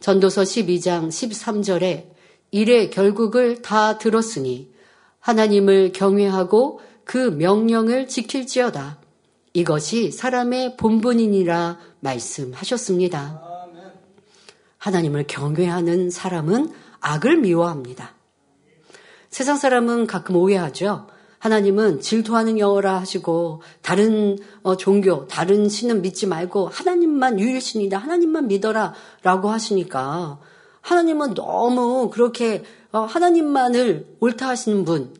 전도서 0.00 0.42
12장 0.42 1.08
13절에 1.08 2.10
일의 2.50 2.90
결국을 2.90 3.62
다 3.62 3.96
들었으니 3.96 4.70
하나님을 5.20 5.92
경외하고 5.94 6.80
그 7.04 7.16
명령을 7.16 8.06
지킬지어다. 8.06 8.98
이것이 9.54 10.10
사람의 10.10 10.76
본분이니라 10.76 11.78
말씀하셨습니다. 12.00 13.42
하나님을 14.76 15.24
경외하는 15.26 16.10
사람은 16.10 16.70
악을 17.00 17.38
미워합니다. 17.38 18.12
세상 19.30 19.56
사람은 19.56 20.06
가끔 20.06 20.36
오해하죠. 20.36 21.06
하나님은 21.38 22.00
질투하는 22.00 22.58
영어라 22.58 22.98
하시고 22.98 23.62
다른 23.80 24.38
어, 24.62 24.76
종교, 24.76 25.26
다른 25.28 25.68
신은 25.68 26.02
믿지 26.02 26.26
말고 26.26 26.68
하나님만 26.68 27.38
유일신이다. 27.38 27.96
하나님만 27.96 28.48
믿어라 28.48 28.94
라고 29.22 29.48
하시니까 29.50 30.40
하나님은 30.80 31.34
너무 31.34 32.10
그렇게 32.10 32.64
어, 32.90 33.00
하나님만을 33.00 34.16
옳다 34.20 34.48
하시는 34.48 34.84
분 34.84 35.14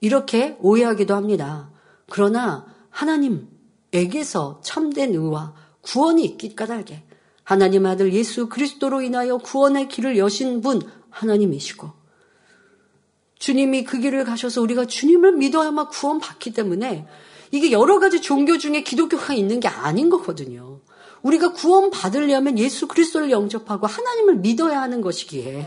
이렇게 0.00 0.56
오해하기도 0.60 1.14
합니다. 1.14 1.70
그러나 2.08 2.66
하나님에게서 2.90 4.60
참된 4.62 5.14
의와 5.14 5.54
구원이 5.82 6.24
있기 6.24 6.56
까닭에 6.56 7.04
하나님 7.44 7.86
아들 7.86 8.12
예수 8.12 8.48
그리스도로 8.48 9.02
인하여 9.02 9.38
구원의 9.38 9.88
길을 9.88 10.18
여신 10.18 10.60
분 10.60 10.82
하나님이시고 11.10 11.99
주님이 13.40 13.84
그 13.84 13.98
길을 13.98 14.24
가셔서 14.24 14.60
우리가 14.60 14.84
주님을 14.84 15.32
믿어야만 15.32 15.88
구원받기 15.88 16.52
때문에 16.52 17.08
이게 17.50 17.72
여러 17.72 17.98
가지 17.98 18.20
종교 18.20 18.58
중에 18.58 18.82
기독교가 18.82 19.34
있는 19.34 19.58
게 19.58 19.66
아닌 19.66 20.08
거거든요. 20.10 20.78
우리가 21.22 21.52
구원받으려면 21.52 22.58
예수 22.58 22.86
그리스도를 22.86 23.30
영접하고 23.30 23.86
하나님을 23.86 24.36
믿어야 24.36 24.80
하는 24.80 25.00
것이기에 25.00 25.66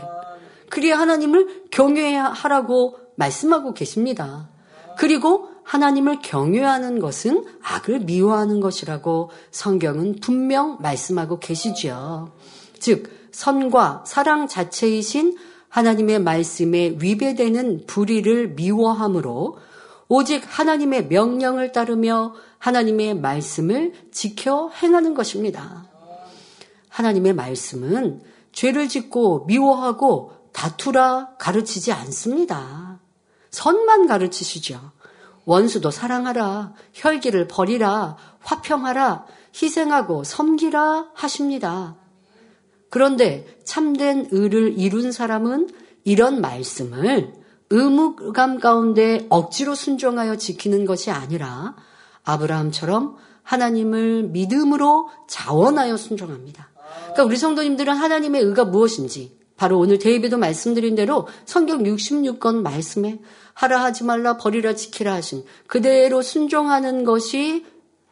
그래야 0.70 0.98
하나님을 0.98 1.64
경외해야 1.70 2.24
하라고 2.24 2.96
말씀하고 3.16 3.74
계십니다. 3.74 4.48
그리고 4.96 5.48
하나님을 5.64 6.20
경외하는 6.22 7.00
것은 7.00 7.44
악을 7.62 8.00
미워하는 8.00 8.60
것이라고 8.60 9.30
성경은 9.50 10.20
분명 10.20 10.78
말씀하고 10.80 11.40
계시지요. 11.40 12.32
즉, 12.78 13.28
선과 13.32 14.04
사랑 14.06 14.46
자체이신 14.46 15.36
하나님의 15.74 16.20
말씀에 16.20 16.98
위배되는 17.00 17.86
불의를 17.88 18.50
미워함으로 18.50 19.58
오직 20.06 20.44
하나님의 20.46 21.08
명령을 21.08 21.72
따르며 21.72 22.32
하나님의 22.58 23.16
말씀을 23.16 23.92
지켜 24.12 24.70
행하는 24.70 25.14
것입니다. 25.14 25.90
하나님의 26.90 27.34
말씀은 27.34 28.22
죄를 28.52 28.86
짓고 28.86 29.46
미워하고 29.46 30.34
다투라 30.52 31.30
가르치지 31.40 31.90
않습니다. 31.90 33.00
선만 33.50 34.06
가르치시죠. 34.06 34.92
원수도 35.44 35.90
사랑하라, 35.90 36.74
혈기를 36.92 37.48
버리라, 37.48 38.16
화평하라, 38.42 39.26
희생하고 39.60 40.22
섬기라 40.22 41.08
하십니다. 41.14 41.96
그런데 42.90 43.46
참된 43.64 44.28
의를 44.30 44.78
이룬 44.78 45.12
사람은 45.12 45.68
이런 46.04 46.40
말씀을 46.40 47.32
의무감 47.70 48.60
가운데 48.60 49.26
억지로 49.30 49.74
순종하여 49.74 50.36
지키는 50.36 50.84
것이 50.84 51.10
아니라 51.10 51.74
아브라함처럼 52.22 53.16
하나님을 53.42 54.24
믿음으로 54.24 55.10
자원하여 55.28 55.96
순종합니다. 55.96 56.70
그러니까 57.02 57.24
우리 57.24 57.36
성도님들은 57.36 57.94
하나님의 57.94 58.42
의가 58.42 58.64
무엇인지 58.64 59.38
바로 59.56 59.78
오늘 59.78 59.98
데이비도 59.98 60.38
말씀드린 60.38 60.94
대로 60.94 61.28
성경 61.44 61.82
66권 61.82 62.62
말씀에 62.62 63.20
하라 63.52 63.82
하지 63.82 64.04
말라 64.04 64.36
버리라 64.36 64.74
지키라 64.74 65.12
하신 65.14 65.44
그대로 65.66 66.22
순종하는 66.22 67.04
것이 67.04 67.64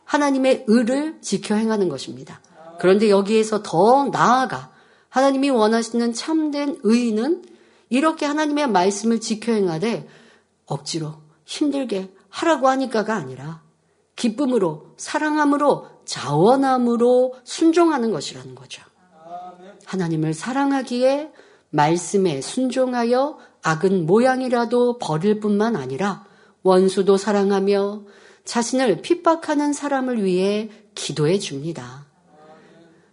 하나님의 0.05 0.64
의를 0.67 1.21
지켜 1.21 1.55
행하는 1.55 1.88
것입니다. 1.88 2.42
그런데 2.79 3.11
여기에서 3.11 3.62
더 3.62 4.07
나아가 4.07 4.73
하나님이 5.09 5.50
원하시는 5.50 6.12
참된 6.14 6.79
의는 6.83 7.45
이렇게 7.91 8.25
하나님의 8.25 8.71
말씀을 8.71 9.21
지켜 9.21 9.52
행하되 9.52 10.09
억지로 10.67 11.14
힘들게 11.45 12.11
하라고 12.31 12.69
하니까가 12.69 13.14
아니라 13.14 13.62
기쁨으로 14.17 14.95
사랑함으로 14.97 15.88
자원함으로 16.05 17.35
순종하는 17.45 18.11
것이라는 18.11 18.55
거죠. 18.55 18.83
하나님을 19.85 20.33
사랑하기에 20.33 21.33
말씀에 21.71 22.41
순종하여 22.41 23.38
악은 23.62 24.07
모양이라도 24.07 24.99
버릴 24.99 25.41
뿐만 25.41 25.76
아니라 25.76 26.25
원수도 26.62 27.17
사랑하며 27.17 28.02
자신을 28.45 29.02
핍박하는 29.02 29.73
사람을 29.73 30.25
위해 30.25 30.71
기도해 30.95 31.38
줍니다. 31.38 32.07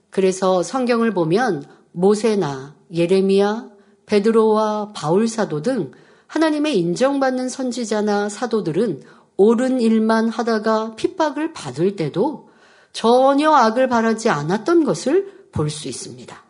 그래서 0.10 0.64
성경을 0.64 1.14
보면 1.14 1.66
모세나 1.92 2.76
예레미야, 2.94 3.70
베드로와 4.06 4.94
바울 4.96 5.28
사도 5.28 5.62
등 5.62 5.92
하나님의 6.28 6.78
인정받는 6.78 7.50
선지자나 7.50 8.30
사도들은 8.30 9.04
옳은 9.38 9.80
일만 9.82 10.30
하다가 10.30 10.96
핍박을 10.96 11.54
받을 11.54 11.96
때도 11.96 12.50
전혀 12.92 13.52
악을 13.52 13.88
바라지 13.88 14.30
않았던 14.30 14.84
것을 14.84 15.50
볼 15.52 15.70
수 15.70 15.88
있습니다. 15.88 16.44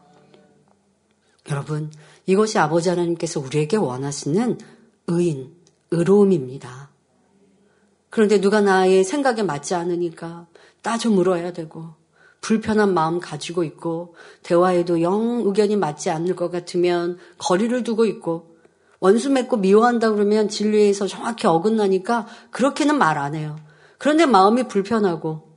여러분, 1.52 1.92
이것이 2.26 2.60
아버지 2.60 2.90
하나님께서 2.90 3.40
우리에게 3.40 3.78
원하시는 3.78 4.58
의인, 5.08 5.56
의로움입니다. 5.92 6.90
그런데 8.10 8.40
누가 8.42 8.62
나의 8.62 9.04
생각에 9.04 9.44
맞지 9.44 9.76
않으니까 9.76 10.48
따져 10.82 11.10
물어야 11.10 11.54
되고, 11.54 11.99
불편한 12.42 12.94
마음 12.94 13.20
가지고 13.20 13.64
있고, 13.64 14.16
대화에도 14.44 15.02
영 15.02 15.42
의견이 15.46 15.76
맞지 15.76 16.10
않을 16.10 16.36
것 16.36 16.50
같으면 16.52 17.18
거리를 17.38 17.84
두고 17.84 18.06
있고, 18.06 18.56
원수 19.00 19.30
맺고 19.30 19.58
미워한다 19.58 20.12
그러면 20.12 20.50
진리에서 20.50 21.08
정확히 21.08 21.48
어긋나니까 21.48 22.28
그렇게는 22.52 22.98
말 22.98 23.18
안 23.18 23.36
해요. 23.36 23.58
그런데 23.98 24.26
마음이 24.26 24.68
불편하고, 24.68 25.50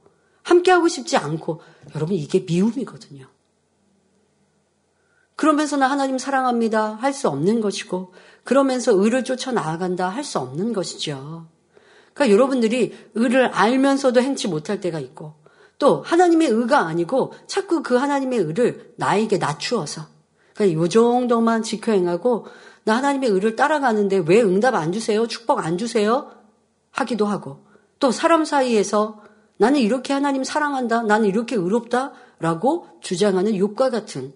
함께하고 0.42 0.88
싶지 0.88 1.16
않고, 1.16 1.60
여러분 1.94 2.16
이게 2.16 2.40
미움이거든요. 2.40 3.26
그러면서는 5.36 5.86
하나님 5.86 6.18
사랑합니다. 6.18 6.94
할 6.94 7.12
수 7.12 7.28
없는 7.28 7.60
것이고, 7.60 8.12
그러면서 8.44 8.92
의를 8.92 9.24
쫓아 9.24 9.52
나아간다. 9.52 10.08
할 10.08 10.24
수 10.24 10.38
없는 10.38 10.72
것이죠. 10.72 11.46
그러니까 12.14 12.34
여러분들이 12.34 12.92
의를 13.14 13.46
알면서도 13.46 14.21
행치 14.21 14.49
못할 14.49 14.80
때가 14.80 15.00
있고, 15.00 15.34
또 15.82 16.00
하나님의 16.02 16.47
의가 16.47 16.86
아니고 16.86 17.32
자꾸 17.49 17.82
그 17.82 17.97
하나님의 17.97 18.38
의를 18.38 18.92
나에게 18.99 19.38
낮추어서, 19.38 20.02
그러니까 20.54 20.80
요 20.80 20.88
정도만 20.88 21.64
지켜 21.64 21.90
행하고, 21.90 22.47
나 22.84 22.99
하나님의 22.99 23.28
의를 23.30 23.56
따라가는데 23.56 24.23
왜 24.28 24.40
응답 24.42 24.76
안 24.76 24.92
주세요? 24.92 25.26
축복 25.26 25.58
안 25.58 25.78
주세요? 25.78 26.30
하기도 26.92 27.26
하고, 27.26 27.64
또 27.99 28.12
사람 28.12 28.45
사이에서 28.45 29.25
나는 29.56 29.80
이렇게 29.80 30.12
하나님 30.12 30.45
사랑한다. 30.45 31.02
나는 31.02 31.28
이렇게 31.28 31.56
의롭다. 31.56 32.12
라고 32.38 32.86
주장하는 33.00 33.56
욕과 33.56 33.90
같은 33.90 34.32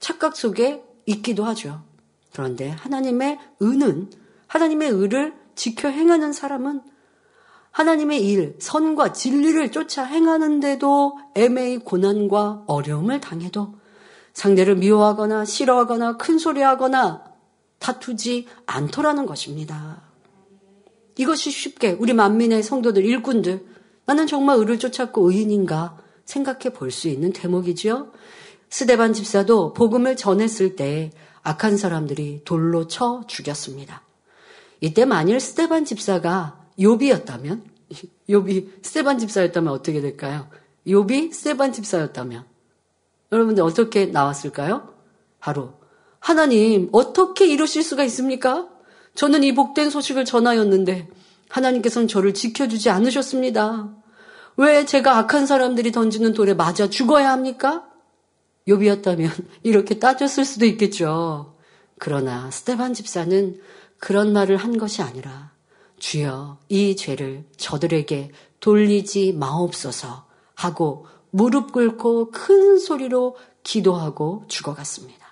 착각 0.00 0.34
속에 0.34 0.82
있기도 1.06 1.44
하죠. 1.44 1.84
그런데 2.32 2.70
하나님의 2.70 3.38
의는 3.60 4.10
하나님의 4.48 4.90
의를 4.90 5.34
지켜 5.54 5.88
행하는 5.88 6.32
사람은 6.32 6.80
하나님의 7.72 8.24
일, 8.26 8.56
선과 8.58 9.12
진리를 9.12 9.72
쫓아 9.72 10.04
행하는데도 10.04 11.18
애매히 11.34 11.78
고난과 11.78 12.64
어려움을 12.66 13.20
당해도 13.20 13.74
상대를 14.34 14.76
미워하거나 14.76 15.44
싫어하거나 15.44 16.16
큰 16.16 16.38
소리하거나 16.38 17.24
다투지 17.78 18.46
않더라는 18.66 19.26
것입니다. 19.26 20.02
이것이 21.16 21.50
쉽게 21.50 21.96
우리 21.98 22.12
만민의 22.12 22.62
성도들, 22.62 23.04
일꾼들, 23.04 23.66
나는 24.06 24.26
정말 24.26 24.58
의를 24.58 24.78
쫓았고 24.78 25.30
의인인가 25.30 25.98
생각해 26.24 26.70
볼 26.74 26.90
수 26.90 27.08
있는 27.08 27.32
대목이지요. 27.32 28.12
스데반 28.68 29.12
집사도 29.12 29.72
복음을 29.74 30.16
전했을 30.16 30.76
때 30.76 31.10
악한 31.42 31.76
사람들이 31.76 32.42
돌로 32.44 32.86
쳐 32.86 33.22
죽였습니다. 33.26 34.02
이때 34.80 35.04
만일 35.04 35.40
스데반 35.40 35.84
집사가 35.84 36.61
요비였다면 36.80 37.64
요비 38.28 38.70
스데반 38.82 39.18
집사였다면 39.18 39.72
어떻게 39.72 40.00
될까요? 40.00 40.48
요비 40.86 41.32
스데반 41.32 41.72
집사였다면 41.72 42.44
여러분들 43.30 43.62
어떻게 43.62 44.06
나왔을까요? 44.06 44.94
바로 45.40 45.74
하나님 46.20 46.88
어떻게 46.92 47.46
이러실 47.46 47.82
수가 47.82 48.04
있습니까? 48.04 48.68
저는 49.14 49.42
이 49.42 49.54
복된 49.54 49.90
소식을 49.90 50.24
전하였는데 50.24 51.08
하나님께서는 51.48 52.08
저를 52.08 52.32
지켜주지 52.32 52.90
않으셨습니다. 52.90 53.94
왜 54.56 54.84
제가 54.86 55.18
악한 55.18 55.46
사람들이 55.46 55.92
던지는 55.92 56.32
돌에 56.32 56.54
맞아 56.54 56.88
죽어야 56.88 57.30
합니까? 57.30 57.86
요비였다면 58.68 59.30
이렇게 59.62 59.98
따졌을 59.98 60.44
수도 60.44 60.66
있겠죠. 60.66 61.56
그러나 61.98 62.50
스테반 62.50 62.94
집사는 62.94 63.60
그런 63.98 64.32
말을 64.32 64.56
한 64.56 64.76
것이 64.78 65.02
아니라 65.02 65.51
주여 66.02 66.58
이 66.68 66.96
죄를 66.96 67.44
저들에게 67.56 68.32
돌리지 68.58 69.34
마옵소서 69.34 70.26
하고 70.56 71.06
무릎 71.30 71.70
꿇고 71.70 72.32
큰 72.32 72.76
소리로 72.76 73.36
기도하고 73.62 74.44
죽어갔습니다. 74.48 75.22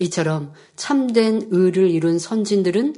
이처럼 0.00 0.52
참된 0.74 1.46
의를 1.52 1.88
이룬 1.90 2.18
선진들은 2.18 2.96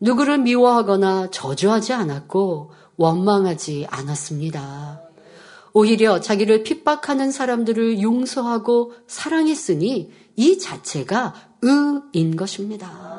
누구를 0.00 0.38
미워하거나 0.38 1.30
저주하지 1.30 1.92
않았고 1.92 2.72
원망하지 2.96 3.86
않았습니다. 3.88 5.00
오히려 5.72 6.20
자기를 6.20 6.64
핍박하는 6.64 7.30
사람들을 7.30 8.02
용서하고 8.02 8.94
사랑했으니 9.06 10.10
이 10.34 10.58
자체가 10.58 11.34
의인 11.62 12.34
것입니다. 12.34 13.11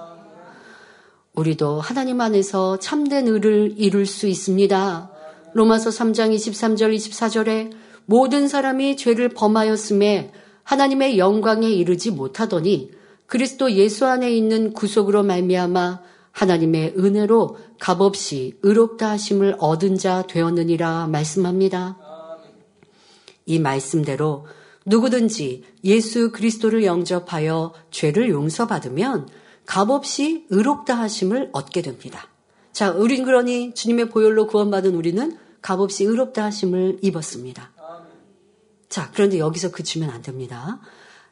우리도 1.36 1.82
하나님 1.82 2.22
안에서 2.22 2.78
참된 2.78 3.28
의를 3.28 3.74
이룰 3.76 4.06
수 4.06 4.28
있습니다. 4.28 5.12
로마서 5.54 5.90
3장 5.90 6.34
23절 6.36 6.96
24절에 6.96 7.72
모든 8.06 8.48
사람이 8.48 8.98
죄를 8.98 9.30
범하였음에 9.30 10.32
하나님의 10.62 11.18
영광에 11.18 11.68
이르지 11.68 12.12
못하더니 12.12 12.92
그리스도 13.26 13.72
예수 13.72 14.06
안에 14.06 14.32
있는 14.32 14.74
구속으로 14.74 15.24
말미암아 15.24 16.02
하나님의 16.32 16.96
은혜로 17.00 17.58
값없이 17.80 18.60
의롭다 18.62 19.10
하심을 19.10 19.56
얻은 19.58 19.98
자 19.98 20.28
되었느니라 20.28 21.08
말씀합니다. 21.08 21.98
이 23.48 23.58
말씀대로 23.58 24.46
누구든지 24.86 25.64
예수 25.84 26.32
그리스도를 26.32 26.84
영접하여 26.84 27.74
죄를 27.90 28.30
용서받으면 28.30 29.28
값없이 29.66 30.46
의롭다 30.50 30.96
하심을 30.96 31.50
얻게 31.54 31.82
됩니다. 31.82 32.28
자, 32.72 32.92
우린 32.92 33.24
그러니 33.24 33.74
주님의 33.74 34.10
보혈로 34.10 34.48
구원받은 34.48 34.96
우리는 34.96 35.38
값없이 35.62 36.04
의롭다 36.04 36.44
하심을 36.46 37.00
입었습니다. 37.02 37.72
자, 38.90 39.10
그런데 39.14 39.40
여기서 39.40 39.72
그치면 39.72 40.10
안 40.10 40.22
됩니다. 40.22 40.80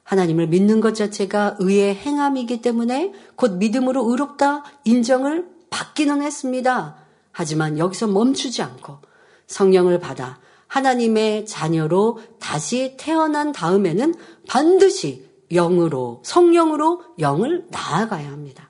하나님을 0.03 0.47
믿는 0.47 0.81
것 0.81 0.95
자체가 0.95 1.57
의의 1.59 1.95
행함이기 1.95 2.61
때문에 2.61 3.13
곧 3.35 3.53
믿음으로 3.57 4.09
의롭다 4.09 4.63
인정을 4.83 5.47
받기는 5.69 6.21
했습니다. 6.21 6.97
하지만 7.31 7.77
여기서 7.77 8.07
멈추지 8.07 8.61
않고 8.61 8.99
성령을 9.47 9.99
받아 9.99 10.39
하나님의 10.67 11.45
자녀로 11.45 12.19
다시 12.39 12.95
태어난 12.97 13.51
다음에는 13.51 14.15
반드시 14.47 15.29
영으로, 15.51 16.21
성령으로 16.23 17.03
영을 17.19 17.65
나아가야 17.69 18.31
합니다. 18.31 18.69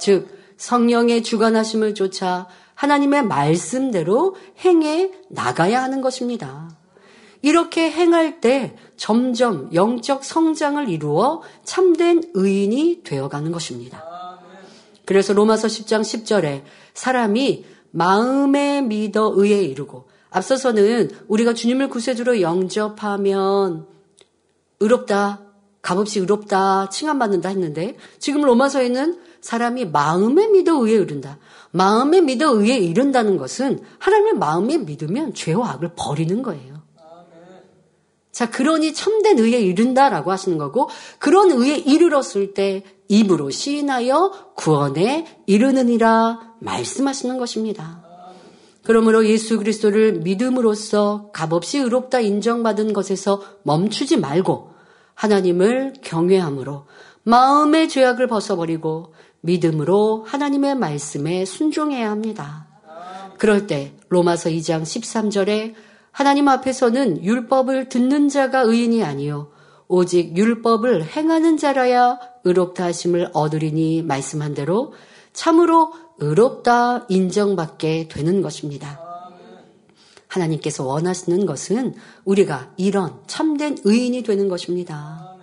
즉, 0.00 0.28
성령의 0.56 1.22
주관하심을 1.22 1.94
쫓아 1.94 2.48
하나님의 2.74 3.24
말씀대로 3.24 4.36
행해 4.64 5.12
나가야 5.30 5.82
하는 5.82 6.00
것입니다. 6.00 6.70
이렇게 7.42 7.90
행할 7.90 8.40
때 8.40 8.76
점점 8.96 9.72
영적 9.72 10.24
성장을 10.24 10.88
이루어 10.88 11.42
참된 11.64 12.22
의인이 12.34 13.02
되어가는 13.04 13.52
것입니다. 13.52 14.04
그래서 15.04 15.32
로마서 15.32 15.68
10장 15.68 16.02
10절에 16.02 16.62
사람이 16.94 17.64
마음에 17.90 18.82
믿어 18.82 19.32
의에 19.34 19.62
이르고 19.62 20.08
앞서서는 20.30 21.10
우리가 21.28 21.54
주님을 21.54 21.88
구세주로 21.88 22.40
영접하면 22.40 23.86
의롭다, 24.80 25.40
값없이 25.88 26.20
의롭다, 26.20 26.90
칭함받는다 26.90 27.48
했는데 27.48 27.96
지금 28.18 28.42
로마서에는 28.42 29.18
사람이 29.40 29.86
마음에 29.86 30.46
믿어 30.48 30.74
의에 30.84 30.96
이른다. 30.96 31.38
마음에 31.70 32.20
믿어 32.20 32.52
의에 32.52 32.76
이른다는 32.76 33.38
것은 33.38 33.80
하나님의 33.98 34.34
마음에 34.34 34.76
믿으면 34.76 35.32
죄와 35.32 35.70
악을 35.70 35.92
버리는 35.96 36.42
거예요. 36.42 36.82
자, 38.32 38.50
그러니 38.50 38.92
참된 38.92 39.38
의에 39.38 39.60
이른다라고 39.60 40.30
하시는 40.30 40.58
거고, 40.58 40.90
그런 41.18 41.50
의에 41.50 41.78
이르렀을 41.78 42.52
때 42.52 42.84
입으로 43.08 43.48
시인하여 43.48 44.52
구원에 44.56 45.26
이르느니라 45.46 46.56
말씀하시는 46.60 47.38
것입니다. 47.38 48.04
그러므로 48.84 49.26
예수 49.26 49.56
그리스도를 49.56 50.20
믿음으로써 50.20 51.30
값없이 51.32 51.78
의롭다 51.78 52.20
인정받은 52.20 52.92
것에서 52.92 53.40
멈추지 53.62 54.18
말고 54.18 54.77
하나님을 55.18 55.94
경외함으로 56.00 56.86
마음의 57.24 57.88
죄악을 57.88 58.28
벗어버리고 58.28 59.14
믿음으로 59.40 60.24
하나님의 60.24 60.76
말씀에 60.76 61.44
순종해야 61.44 62.08
합니다. 62.08 62.68
그럴 63.36 63.66
때 63.66 63.94
로마서 64.10 64.50
2장 64.50 64.82
13절에 64.82 65.74
하나님 66.12 66.46
앞에서는 66.48 67.24
율법을 67.24 67.88
듣는 67.88 68.28
자가 68.28 68.60
의인이 68.60 69.02
아니요 69.02 69.50
오직 69.88 70.36
율법을 70.36 71.04
행하는 71.04 71.56
자라야 71.56 72.20
의롭다 72.44 72.84
하심을 72.84 73.30
얻으리니 73.32 74.02
말씀한 74.02 74.54
대로 74.54 74.92
참으로 75.32 75.92
의롭다 76.18 77.06
인정받게 77.08 78.08
되는 78.08 78.40
것입니다. 78.40 79.07
하나님께서 80.38 80.84
원하시는 80.84 81.44
것은 81.46 81.94
우리가 82.24 82.72
이런 82.76 83.20
참된 83.26 83.76
의인이 83.84 84.22
되는 84.22 84.48
것입니다. 84.48 85.34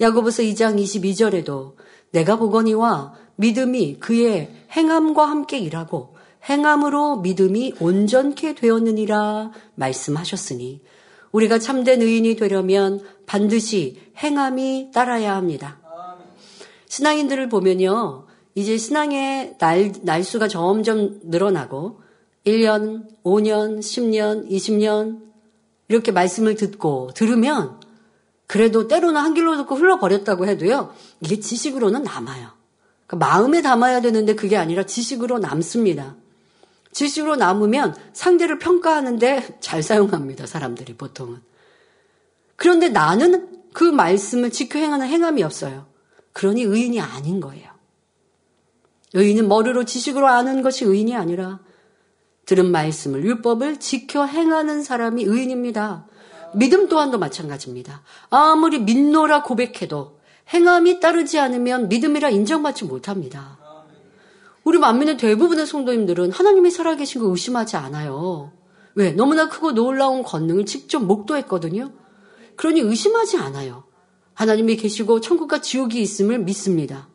야고보서 0.00 0.42
2장 0.42 0.82
22절에도 0.82 1.74
내가 2.10 2.36
보거니와 2.36 3.14
믿음이 3.36 3.98
그의 4.00 4.50
행함과 4.72 5.24
함께 5.24 5.58
일하고 5.58 6.14
행함으로 6.48 7.20
믿음이 7.20 7.74
온전케 7.80 8.54
되었느니라 8.54 9.52
말씀하셨으니 9.74 10.82
우리가 11.32 11.58
참된 11.58 12.02
의인이 12.02 12.36
되려면 12.36 13.00
반드시 13.26 14.00
행함이 14.18 14.90
따라야 14.92 15.36
합니다. 15.36 15.78
신앙인들을 16.88 17.48
보면요. 17.48 18.26
이제 18.56 18.76
신앙의 18.76 19.56
날, 19.58 19.92
날수가 20.02 20.48
점점 20.48 21.20
늘어나고 21.22 22.00
1년, 22.50 23.06
5년, 23.22 23.78
10년, 23.78 24.50
20년 24.50 25.20
이렇게 25.88 26.12
말씀을 26.12 26.54
듣고 26.56 27.10
들으면 27.14 27.78
그래도 28.46 28.88
때로는 28.88 29.20
한 29.20 29.34
길로 29.34 29.56
듣고 29.56 29.76
흘러버렸다고 29.76 30.46
해도요. 30.46 30.92
이게 31.20 31.38
지식으로는 31.38 32.02
남아요. 32.02 32.50
그러니까 33.06 33.28
마음에 33.28 33.62
담아야 33.62 34.00
되는데 34.00 34.34
그게 34.34 34.56
아니라 34.56 34.84
지식으로 34.84 35.38
남습니다. 35.38 36.16
지식으로 36.92 37.36
남으면 37.36 37.94
상대를 38.12 38.58
평가하는데 38.58 39.58
잘 39.60 39.82
사용합니다. 39.82 40.46
사람들이 40.46 40.96
보통은. 40.96 41.40
그런데 42.56 42.88
나는 42.88 43.62
그 43.72 43.84
말씀을 43.84 44.50
지켜 44.50 44.80
행하는 44.80 45.06
행함이 45.06 45.42
없어요. 45.44 45.86
그러니 46.32 46.62
의인이 46.62 47.00
아닌 47.00 47.40
거예요. 47.40 47.70
의인은 49.14 49.48
머리로 49.48 49.84
지식으로 49.84 50.26
아는 50.26 50.62
것이 50.62 50.84
의인이 50.84 51.14
아니라 51.14 51.60
들은 52.50 52.72
말씀을 52.72 53.22
율법을 53.22 53.78
지켜 53.78 54.26
행하는 54.26 54.82
사람이 54.82 55.22
의인입니다. 55.22 56.04
믿음 56.56 56.88
또한도 56.88 57.16
마찬가지입니다. 57.16 58.02
아무리 58.28 58.80
믿노라 58.80 59.44
고백해도 59.44 60.18
행함이 60.52 60.98
따르지 60.98 61.38
않으면 61.38 61.88
믿음이라 61.88 62.30
인정받지 62.30 62.86
못합니다. 62.86 63.56
우리 64.64 64.78
만민의 64.78 65.16
대부분의 65.16 65.64
성도님들은 65.64 66.32
하나님이 66.32 66.72
살아계신 66.72 67.20
거 67.20 67.28
의심하지 67.28 67.76
않아요. 67.76 68.50
왜? 68.96 69.12
너무나 69.12 69.48
크고 69.48 69.70
놀라운 69.70 70.24
권능을 70.24 70.66
직접 70.66 71.04
목도했거든요. 71.04 71.92
그러니 72.56 72.80
의심하지 72.80 73.36
않아요. 73.36 73.84
하나님이 74.34 74.74
계시고 74.74 75.20
천국과 75.20 75.60
지옥이 75.60 76.02
있음을 76.02 76.40
믿습니다. 76.40 77.08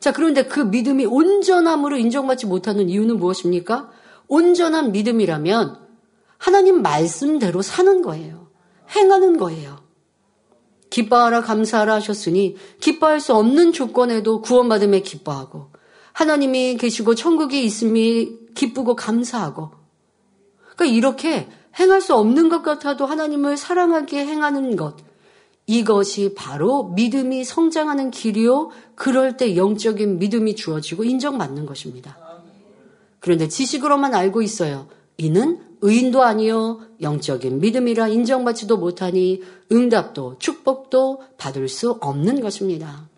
자, 0.00 0.12
그런데 0.12 0.44
그 0.44 0.60
믿음이 0.60 1.06
온전함으로 1.06 1.96
인정받지 1.96 2.44
못하는 2.44 2.90
이유는 2.90 3.16
무엇입니까? 3.16 3.90
온전한 4.32 4.92
믿음이라면 4.92 5.78
하나님 6.38 6.80
말씀대로 6.80 7.60
사는 7.60 8.00
거예요. 8.00 8.48
행하는 8.96 9.36
거예요. 9.36 9.82
기뻐하라 10.88 11.42
감사하라 11.42 11.96
하셨으니 11.96 12.56
기뻐할 12.80 13.20
수 13.20 13.34
없는 13.34 13.72
조건에도 13.72 14.40
구원받음에 14.40 15.00
기뻐하고 15.00 15.70
하나님이 16.14 16.78
계시고 16.78 17.14
천국이 17.14 17.62
있음이 17.62 18.54
기쁘고 18.54 18.96
감사하고 18.96 19.72
그러니까 20.76 20.96
이렇게 20.96 21.48
행할 21.78 22.00
수 22.00 22.14
없는 22.14 22.48
것 22.48 22.62
같아도 22.62 23.04
하나님을 23.04 23.58
사랑하게 23.58 24.24
행하는 24.24 24.76
것 24.76 24.96
이것이 25.66 26.34
바로 26.34 26.84
믿음이 26.84 27.44
성장하는 27.44 28.10
길이요. 28.10 28.70
그럴 28.94 29.36
때 29.36 29.56
영적인 29.56 30.18
믿음이 30.18 30.56
주어지고 30.56 31.04
인정받는 31.04 31.66
것입니다. 31.66 32.31
그런데 33.22 33.48
지식으로만 33.48 34.14
알고 34.14 34.42
있어요. 34.42 34.88
이는 35.16 35.60
의인도 35.80 36.22
아니요 36.22 36.80
영적인 37.00 37.60
믿음이라 37.60 38.08
인정받지도 38.08 38.76
못하니 38.76 39.42
응답도 39.70 40.36
축복도 40.38 41.22
받을 41.38 41.68
수 41.68 41.92
없는 42.00 42.40
것입니다. 42.40 43.08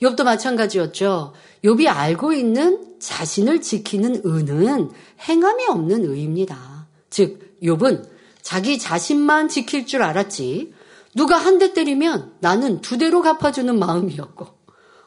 욥도 0.00 0.24
마찬가지였죠. 0.24 1.32
욥이 1.64 1.86
알고 1.88 2.32
있는 2.32 2.98
자신을 3.00 3.60
지키는 3.60 4.22
의는 4.24 4.90
행함이 5.28 5.66
없는 5.66 6.04
의입니다. 6.04 6.86
즉 7.10 7.58
욥은 7.62 8.08
자기 8.42 8.78
자신만 8.78 9.48
지킬 9.48 9.86
줄 9.86 10.02
알았지 10.02 10.72
누가 11.14 11.36
한 11.36 11.58
대 11.58 11.72
때리면 11.72 12.34
나는 12.40 12.80
두 12.80 12.98
대로 12.98 13.22
갚아주는 13.22 13.76
마음이었고 13.76 14.55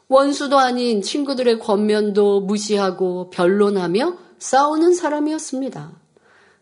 원수도 0.09 0.57
아닌 0.57 1.03
친구들의 1.03 1.59
권면도 1.59 2.41
무시하고 2.41 3.29
변론하며 3.29 4.17
싸우는 4.39 4.95
사람이었습니다. 4.95 5.91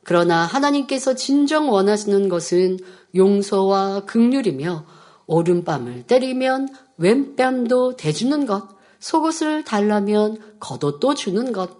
그러나 0.03 0.43
하나님께서 0.43 1.15
진정 1.15 1.71
원하시는 1.71 2.27
것은 2.27 2.77
용서와 3.15 4.01
극률이며 4.05 4.85
오른뺨을 5.27 6.03
때리면 6.03 6.67
왼뺨도 6.97 7.95
대주는 7.95 8.45
것, 8.45 8.67
속옷을 8.99 9.63
달라면 9.63 10.39
겉옷도 10.59 11.15
주는 11.15 11.53
것, 11.53 11.77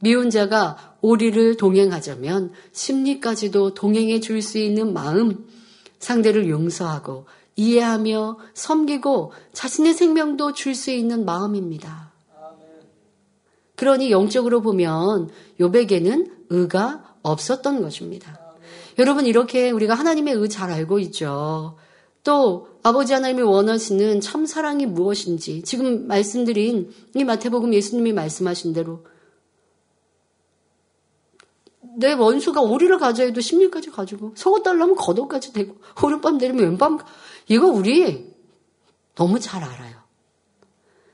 미운 0.00 0.30
자가 0.30 0.96
오리를 1.00 1.56
동행하자면 1.56 2.52
심리까지도 2.72 3.74
동행해 3.74 4.20
줄 4.20 4.40
수 4.40 4.58
있는 4.58 4.92
마음, 4.92 5.46
상대를 5.98 6.48
용서하고 6.48 7.26
이해하며 7.58 8.38
섬기고 8.54 9.32
자신의 9.52 9.92
생명도 9.92 10.52
줄 10.52 10.74
수 10.74 10.92
있는 10.92 11.24
마음입니다. 11.24 12.12
그러니 13.74 14.10
영적으로 14.10 14.62
보면 14.62 15.30
요백에는 15.60 16.44
의가 16.50 17.16
없었던 17.22 17.82
것입니다. 17.82 18.38
여러분 18.98 19.26
이렇게 19.26 19.70
우리가 19.70 19.94
하나님의 19.94 20.34
의 20.34 20.48
잘 20.48 20.70
알고 20.70 20.98
있죠. 21.00 21.76
또 22.22 22.68
아버지 22.82 23.12
하나님이 23.12 23.42
원하시는 23.42 24.20
참 24.20 24.46
사랑이 24.46 24.86
무엇인지 24.86 25.62
지금 25.62 26.06
말씀드린 26.06 26.92
이 27.14 27.24
마태복음 27.24 27.74
예수님이 27.74 28.12
말씀하신 28.12 28.72
대로 28.72 29.04
내 31.96 32.12
원수가 32.12 32.60
오리를 32.60 32.96
가져야도 32.98 33.40
16까지 33.40 33.90
가지고 33.90 34.32
속옷 34.36 34.62
달라면 34.62 34.94
겉옷까지 34.94 35.52
되고 35.52 35.76
오른밤 36.02 36.38
내리면 36.38 36.64
왼밤 36.64 36.98
이거 37.48 37.66
우리 37.66 38.34
너무 39.14 39.40
잘 39.40 39.64
알아요. 39.64 39.96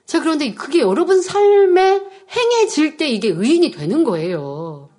자 0.04 0.20
그런데 0.20 0.54
그게 0.54 0.80
여러분 0.80 1.22
삶의 1.22 2.04
행해질 2.30 2.96
때 2.96 3.08
이게 3.08 3.28
의인이 3.28 3.70
되는 3.70 4.04
거예요. 4.04 4.90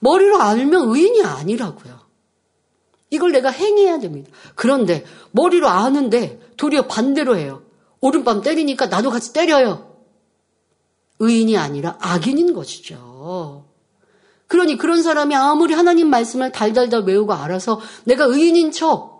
머리로 0.00 0.40
알면 0.40 0.88
의인이 0.88 1.22
아니라고요. 1.22 2.00
이걸 3.10 3.32
내가 3.32 3.50
행해야 3.50 3.98
됩니다. 3.98 4.30
그런데 4.54 5.04
머리로 5.32 5.68
아는데 5.68 6.40
도리어 6.56 6.82
반대로 6.86 7.36
해요. 7.36 7.62
오른밤 8.00 8.42
때리니까 8.42 8.86
나도 8.86 9.10
같이 9.10 9.32
때려요. 9.32 9.94
의인이 11.18 11.56
아니라 11.58 11.98
악인인 12.00 12.54
것이죠. 12.54 13.66
그러니 14.46 14.78
그런 14.78 15.02
사람이 15.02 15.34
아무리 15.34 15.74
하나님 15.74 16.08
말씀을 16.08 16.50
달달달 16.50 17.02
외우고 17.02 17.34
알아서 17.34 17.80
내가 18.04 18.24
의인인 18.24 18.72
척 18.72 19.19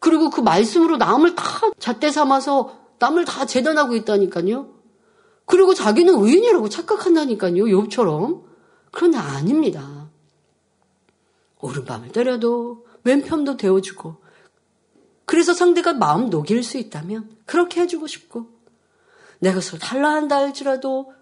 그리고 0.00 0.30
그 0.30 0.40
말씀으로 0.40 0.96
남을 0.96 1.36
다 1.36 1.44
잣대 1.78 2.10
삼아서 2.10 2.78
남을 2.98 3.24
다 3.24 3.46
재단하고 3.46 3.94
있다니까요. 3.96 4.74
그리고 5.44 5.74
자기는 5.74 6.14
의인이라고 6.14 6.68
착각한다니까요. 6.68 7.64
욥처럼. 7.64 8.44
그런데 8.90 9.18
아닙니다. 9.18 10.08
오른밤을 11.60 12.12
때려도 12.12 12.86
왼편도 13.04 13.56
데워주고 13.56 14.16
그래서 15.26 15.52
상대가 15.52 15.92
마음 15.92 16.30
녹일 16.30 16.62
수 16.62 16.78
있다면 16.78 17.36
그렇게 17.46 17.82
해주고 17.82 18.06
싶고 18.06 18.48
내가 19.38 19.54
그것을 19.54 19.78
달라한다 19.78 20.36
할지라도 20.36 21.12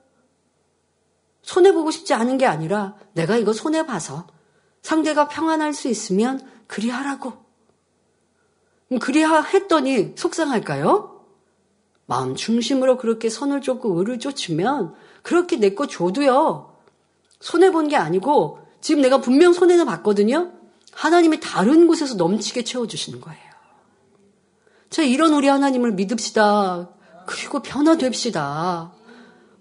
손해보고 1.42 1.90
싶지 1.90 2.14
않은 2.14 2.38
게 2.38 2.46
아니라 2.46 2.96
내가 3.12 3.36
이거 3.36 3.52
손해봐서 3.52 4.26
상대가 4.82 5.28
평안할 5.28 5.74
수 5.74 5.88
있으면 5.88 6.40
그리하라고. 6.66 7.47
그리하 9.00 9.42
했더니 9.42 10.14
속상할까요? 10.16 11.20
마음 12.06 12.34
중심으로 12.34 12.96
그렇게 12.96 13.28
선을 13.28 13.60
쫓고 13.60 13.98
의를 13.98 14.18
쫓으면 14.18 14.94
그렇게 15.22 15.56
내 15.58 15.74
거 15.74 15.86
줘도요. 15.86 16.74
손해본 17.40 17.88
게 17.88 17.96
아니고 17.96 18.60
지금 18.80 19.02
내가 19.02 19.20
분명 19.20 19.52
손해는 19.52 19.84
봤거든요. 19.84 20.52
하나님이 20.92 21.40
다른 21.40 21.86
곳에서 21.86 22.14
넘치게 22.14 22.64
채워주시는 22.64 23.20
거예요. 23.20 23.40
자, 24.90 25.02
이런 25.02 25.34
우리 25.34 25.48
하나님을 25.48 25.92
믿읍시다. 25.92 26.88
그리고 27.26 27.60
변화됩시다. 27.60 28.92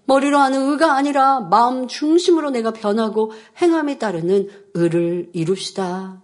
머리로 0.06 0.38
하는 0.38 0.70
의가 0.70 0.94
아니라 0.94 1.40
마음 1.40 1.86
중심으로 1.86 2.48
내가 2.50 2.72
변하고 2.72 3.32
행함에 3.60 3.98
따르는 3.98 4.48
의를 4.72 5.28
이룹시다. 5.34 6.22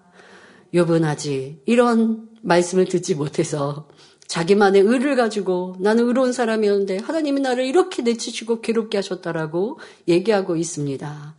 요번하지 0.72 1.60
이런 1.66 2.30
말씀을 2.44 2.84
듣지 2.86 3.14
못해서 3.14 3.88
자기만의 4.26 4.82
의를 4.82 5.16
가지고 5.16 5.76
나는 5.78 6.06
의로운 6.06 6.32
사람이었는데 6.32 6.98
하나님이 6.98 7.40
나를 7.40 7.64
이렇게 7.64 8.02
내치시고 8.02 8.60
괴롭게 8.60 8.98
하셨다라고 8.98 9.78
얘기하고 10.08 10.56
있습니다. 10.56 11.34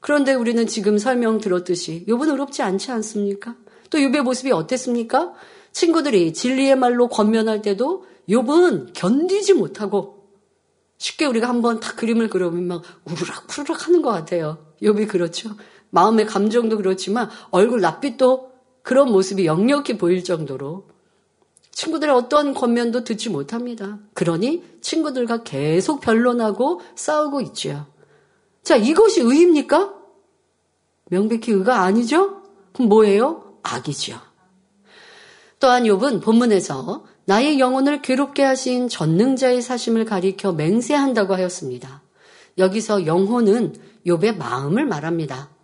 그런데 0.00 0.34
우리는 0.34 0.66
지금 0.66 0.98
설명 0.98 1.38
들었듯이 1.38 2.04
요번 2.08 2.30
의롭지 2.30 2.62
않지 2.62 2.90
않습니까? 2.92 3.56
또 3.90 3.98
욥의 3.98 4.22
모습이 4.22 4.52
어땠습니까? 4.52 5.34
친구들이 5.72 6.32
진리의 6.32 6.76
말로 6.76 7.08
권면할 7.08 7.62
때도 7.62 8.06
욥은 8.28 8.92
견디지 8.92 9.54
못하고 9.54 10.28
쉽게 10.98 11.26
우리가 11.26 11.48
한번 11.48 11.80
딱 11.80 11.96
그림을 11.96 12.28
그려보면 12.28 12.66
막 12.66 12.82
우르락 13.04 13.46
푸르락 13.46 13.86
하는 13.86 14.02
것 14.02 14.10
같아요. 14.10 14.58
욥이 14.82 15.08
그렇죠. 15.08 15.50
마음의 15.90 16.26
감정도 16.26 16.76
그렇지만 16.76 17.28
얼굴 17.50 17.80
낯빛도 17.80 18.55
그런 18.86 19.10
모습이 19.10 19.46
역력히 19.46 19.98
보일 19.98 20.22
정도로 20.22 20.84
친구들의 21.72 22.14
어떤 22.14 22.54
권면도 22.54 23.02
듣지 23.02 23.30
못합니다. 23.30 23.98
그러니 24.14 24.62
친구들과 24.80 25.42
계속 25.42 26.00
변론하고 26.00 26.80
싸우고 26.94 27.40
있죠. 27.40 27.86
자, 28.62 28.76
이것이 28.76 29.22
의입니까? 29.22 29.92
명백히 31.10 31.50
의가 31.50 31.80
아니죠? 31.80 32.42
그럼 32.74 32.88
뭐예요? 32.88 33.58
악이죠. 33.64 34.20
또한 35.58 35.82
욥은 35.82 36.22
본문에서 36.22 37.06
나의 37.24 37.58
영혼을 37.58 38.02
괴롭게 38.02 38.44
하신 38.44 38.88
전능자의 38.88 39.62
사심을 39.62 40.04
가리켜 40.04 40.52
맹세한다고 40.52 41.34
하였습니다. 41.34 42.02
여기서 42.56 43.04
영혼은 43.06 43.74
욥의 44.06 44.36
마음을 44.36 44.86
말합니다. 44.86 45.55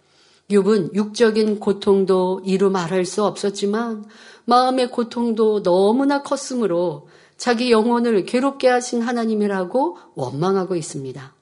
욥은 0.52 0.94
육적인 0.94 1.60
고통도 1.60 2.42
이루 2.44 2.70
말할 2.70 3.06
수 3.06 3.24
없었지만 3.24 4.04
마음의 4.44 4.90
고통도 4.90 5.62
너무나 5.62 6.22
컸으므로 6.22 7.08
자기 7.38 7.72
영혼을 7.72 8.24
괴롭게 8.24 8.68
하신 8.68 9.00
하나님이라고 9.00 9.96
원망하고 10.14 10.76
있습니다. 10.76 11.34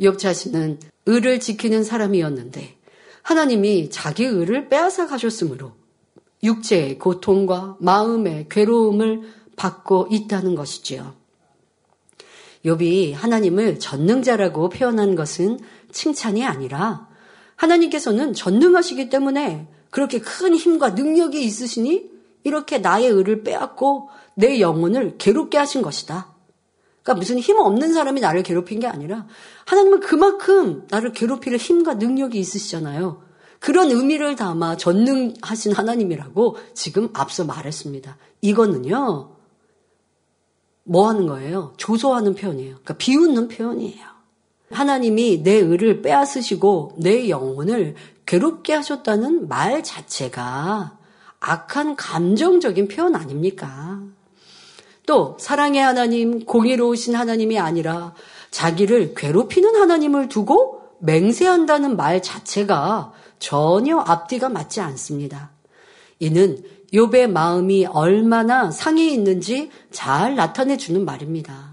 욥 0.00 0.18
자신은 0.18 0.80
의를 1.06 1.40
지키는 1.40 1.84
사람이었는데 1.84 2.76
하나님이 3.22 3.90
자기 3.90 4.24
의를 4.24 4.68
빼앗아 4.68 5.06
가셨으므로 5.06 5.72
육체의 6.42 6.98
고통과 6.98 7.76
마음의 7.80 8.46
괴로움을 8.48 9.22
받고 9.56 10.08
있다는 10.10 10.54
것이지요. 10.54 11.14
욥이 12.64 13.12
하나님을 13.12 13.78
전능자라고 13.78 14.68
표현한 14.70 15.14
것은 15.14 15.58
칭찬이 15.92 16.44
아니라 16.44 17.07
하나님께서는 17.58 18.32
전능하시기 18.32 19.10
때문에 19.10 19.68
그렇게 19.90 20.20
큰 20.20 20.54
힘과 20.54 20.90
능력이 20.90 21.42
있으시니 21.42 22.10
이렇게 22.44 22.78
나의 22.78 23.08
의를 23.08 23.42
빼앗고 23.42 24.10
내 24.34 24.60
영혼을 24.60 25.18
괴롭게 25.18 25.58
하신 25.58 25.82
것이다. 25.82 26.34
그러니까 27.02 27.20
무슨 27.20 27.38
힘 27.38 27.58
없는 27.58 27.92
사람이 27.92 28.20
나를 28.20 28.42
괴롭힌 28.42 28.80
게 28.80 28.86
아니라 28.86 29.26
하나님은 29.66 30.00
그만큼 30.00 30.86
나를 30.88 31.12
괴롭힐 31.12 31.56
힘과 31.56 31.94
능력이 31.94 32.38
있으시잖아요. 32.38 33.22
그런 33.58 33.90
의미를 33.90 34.36
담아 34.36 34.76
전능하신 34.76 35.72
하나님이라고 35.72 36.56
지금 36.74 37.08
앞서 37.12 37.44
말했습니다. 37.44 38.16
이거는요, 38.40 39.36
뭐 40.84 41.08
하는 41.08 41.26
거예요? 41.26 41.74
조소하는 41.76 42.36
표현이에요. 42.36 42.76
그러니까 42.76 42.94
비웃는 42.94 43.48
표현이에요. 43.48 44.17
하나님이 44.70 45.42
내 45.42 45.54
의를 45.54 46.02
빼앗으시고 46.02 46.96
내 46.98 47.28
영혼을 47.28 47.94
괴롭게 48.26 48.74
하셨다는 48.74 49.48
말 49.48 49.82
자체가 49.82 50.98
악한 51.40 51.96
감정적인 51.96 52.88
표현 52.88 53.14
아닙니까? 53.14 54.02
또 55.06 55.36
사랑의 55.40 55.80
하나님, 55.80 56.44
공의로우신 56.44 57.14
하나님이 57.14 57.58
아니라 57.58 58.14
자기를 58.50 59.14
괴롭히는 59.14 59.76
하나님을 59.76 60.28
두고 60.28 60.82
맹세한다는 61.00 61.96
말 61.96 62.20
자체가 62.20 63.12
전혀 63.38 63.98
앞뒤가 63.98 64.48
맞지 64.48 64.80
않습니다. 64.80 65.50
이는 66.18 66.62
욥의 66.92 67.30
마음이 67.30 67.86
얼마나 67.86 68.70
상해 68.70 69.06
있는지 69.08 69.70
잘 69.90 70.34
나타내 70.34 70.76
주는 70.76 71.04
말입니다. 71.04 71.67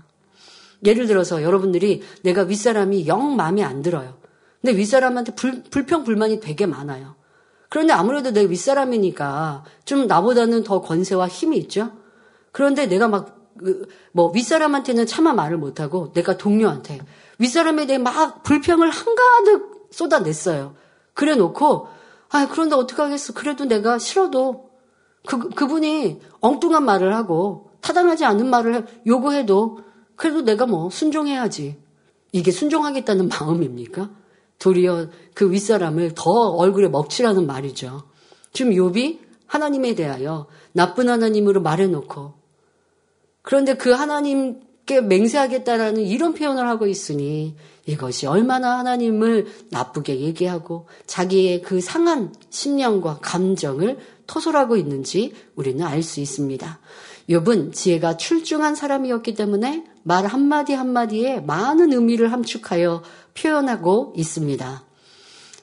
예를 0.85 1.07
들어서 1.07 1.41
여러분들이 1.43 2.01
내가 2.21 2.43
윗사람이 2.43 3.07
영 3.07 3.35
마음에 3.35 3.63
안 3.63 3.81
들어요. 3.81 4.17
근데 4.61 4.77
윗사람한테 4.77 5.35
불, 5.35 5.63
불평 5.63 6.03
불만이 6.03 6.39
되게 6.39 6.65
많아요. 6.65 7.15
그런데 7.69 7.93
아무래도 7.93 8.31
내 8.31 8.49
윗사람이니까 8.49 9.63
좀 9.85 10.07
나보다는 10.07 10.63
더 10.63 10.81
권세와 10.81 11.27
힘이 11.27 11.57
있죠. 11.57 11.91
그런데 12.51 12.87
내가 12.87 13.07
막 13.07 13.35
그, 13.57 13.87
뭐 14.11 14.31
윗사람한테는 14.31 15.05
차마 15.05 15.33
말을 15.33 15.57
못하고 15.57 16.11
내가 16.13 16.37
동료한테 16.37 16.99
윗사람에 17.39 17.85
대해 17.85 17.97
막 17.99 18.43
불평을 18.43 18.89
한가득 18.89 19.89
쏟아냈어요. 19.91 20.75
그래 21.13 21.35
놓고, 21.35 21.87
아, 22.29 22.47
그런데 22.51 22.75
어떡하겠어. 22.75 23.33
그래도 23.33 23.65
내가 23.65 23.97
싫어도 23.97 24.69
그, 25.25 25.49
그분이 25.49 26.19
엉뚱한 26.41 26.83
말을 26.83 27.15
하고 27.15 27.71
타당하지 27.81 28.25
않은 28.25 28.49
말을 28.49 28.85
요구해도 29.07 29.79
그래도 30.15 30.41
내가 30.41 30.65
뭐 30.65 30.89
순종해야지. 30.89 31.77
이게 32.31 32.51
순종하겠다는 32.51 33.29
마음입니까? 33.39 34.11
도리어 34.59 35.07
그 35.33 35.51
윗사람을 35.51 36.13
더 36.15 36.31
얼굴에 36.31 36.87
먹칠하는 36.87 37.45
말이죠. 37.45 38.03
지금 38.53 38.71
욥이 38.71 39.19
하나님에 39.47 39.95
대하여 39.95 40.47
나쁜 40.71 41.09
하나님으로 41.09 41.61
말해놓고 41.61 42.33
그런데 43.41 43.75
그 43.75 43.91
하나님께 43.91 45.01
맹세하겠다라는 45.01 46.01
이런 46.01 46.33
표현을 46.33 46.67
하고 46.67 46.87
있으니 46.87 47.55
이것이 47.85 48.25
얼마나 48.25 48.79
하나님을 48.79 49.45
나쁘게 49.69 50.21
얘기하고 50.21 50.87
자기의 51.05 51.61
그 51.61 51.79
상한 51.81 52.33
심령과 52.49 53.19
감정을 53.21 53.99
토설하고 54.25 54.77
있는지 54.77 55.33
우리는 55.55 55.85
알 55.85 56.01
수 56.01 56.19
있습니다. 56.19 56.79
욥은 57.29 57.73
지혜가 57.73 58.17
출중한 58.17 58.75
사람이었기 58.75 59.35
때문에 59.35 59.85
말 60.07 60.27
한마디 60.27 60.73
한마디에 60.73 61.39
많은 61.39 61.91
의미를 61.91 62.31
함축하여 62.31 63.01
표현하고 63.33 64.13
있습니다. 64.15 64.83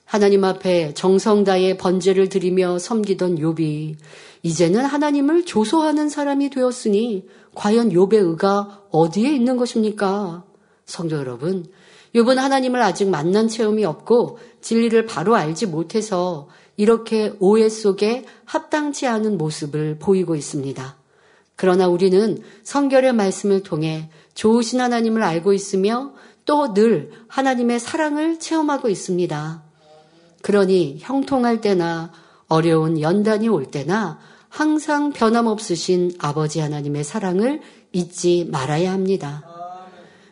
하나님 0.05 0.43
앞에 0.43 0.95
정성 0.95 1.45
다의 1.45 1.79
번제를 1.79 2.29
드리며 2.29 2.81
섬기던 2.81 3.37
욥이 3.37 3.95
이제는 4.43 4.85
하나님을 4.85 5.45
조소하는 5.45 6.09
사람이 6.09 6.51
되었으니 6.51 7.25
과연 7.55 7.91
욥의 7.91 8.15
의가 8.15 8.83
어디에 8.91 9.33
있는 9.33 9.57
것입니까? 9.57 10.43
성도 10.87 11.19
여러분, 11.19 11.65
욥은 12.13 12.35
하나님을 12.35 12.83
아직 12.83 13.09
만난 13.09 13.47
체험이 13.47 13.85
없고 13.85 14.39
진리를 14.61 15.07
바로 15.07 15.37
알지 15.37 15.67
못해서 15.67 16.49
이렇게 16.77 17.33
오해 17.39 17.69
속에 17.69 18.25
합당치 18.45 19.07
않은 19.07 19.39
모습을 19.39 19.99
보이고 20.01 20.35
있습니다. 20.35 20.97
그러나 21.55 21.87
우리는 21.87 22.43
성결의 22.65 23.13
말씀을 23.13 23.63
통해 23.63 24.11
좋으신 24.35 24.81
하나님을 24.81 25.23
알고 25.23 25.53
있으며 25.53 26.13
또 26.45 26.75
늘 26.75 27.11
하나님의 27.29 27.79
사랑을 27.79 28.39
체험하고 28.39 28.89
있습니다. 28.89 29.63
그러니 30.43 30.99
형통할 31.01 31.61
때나 31.61 32.13
어려운 32.49 33.01
연단이 33.01 33.49
올 33.49 33.67
때나 33.67 34.19
항상 34.49 35.13
변함없으신 35.13 36.13
아버지 36.19 36.61
하나님의 36.61 37.05
사랑을 37.05 37.61
잊지 37.93 38.49
말아야 38.51 38.93
합니다. 38.93 39.45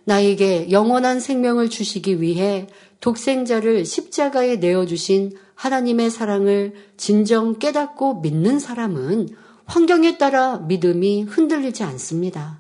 나에게 0.05 0.71
영원한 0.71 1.21
생명을 1.21 1.71
주시기 1.71 2.21
위해 2.21 2.67
독생자를 3.01 3.85
십자가에 3.85 4.57
내어주신 4.57 5.33
하나님의 5.55 6.11
사랑을 6.11 6.75
진정 6.97 7.59
깨닫고 7.59 8.21
믿는 8.21 8.59
사람은 8.59 9.29
환경에 9.67 10.19
따라 10.19 10.59
믿음이 10.59 11.23
흔들리지 11.23 11.85
않습니다. 11.85 12.60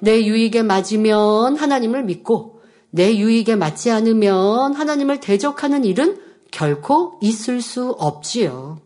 내 0.00 0.24
유익에 0.24 0.62
맞으면 0.62 1.56
하나님을 1.56 2.04
믿고 2.04 2.60
내 2.90 3.16
유익에 3.16 3.56
맞지 3.56 3.90
않으면 3.90 4.74
하나님을 4.74 5.20
대적하는 5.20 5.84
일은 5.84 6.20
결코 6.50 7.18
있을 7.20 7.60
수 7.60 7.90
없지요. 7.98 8.78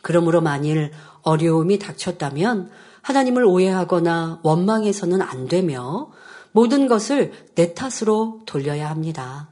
그러므로 0.00 0.40
만일 0.40 0.92
어려움이 1.22 1.78
닥쳤다면 1.78 2.70
하나님을 3.02 3.44
오해하거나 3.44 4.40
원망해서는 4.42 5.20
안 5.20 5.46
되며 5.48 6.08
모든 6.52 6.86
것을 6.86 7.32
내 7.54 7.74
탓으로 7.74 8.40
돌려야 8.46 8.88
합니다. 8.88 9.50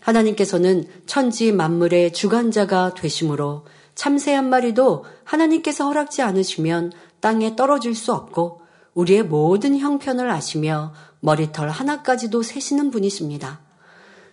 하나님께서는 0.00 0.86
천지 1.06 1.52
만물의 1.52 2.12
주관자가 2.12 2.94
되심으로 2.94 3.66
참새 3.94 4.32
한 4.32 4.48
마리도 4.48 5.04
하나님께서 5.24 5.86
허락지 5.86 6.22
않으시면 6.22 6.92
땅에 7.20 7.56
떨어질 7.56 7.94
수 7.94 8.12
없고 8.12 8.63
우리의 8.94 9.24
모든 9.24 9.78
형편을 9.78 10.30
아시며 10.30 10.92
머리털 11.20 11.68
하나까지도 11.68 12.42
세시는 12.42 12.90
분이십니다. 12.90 13.60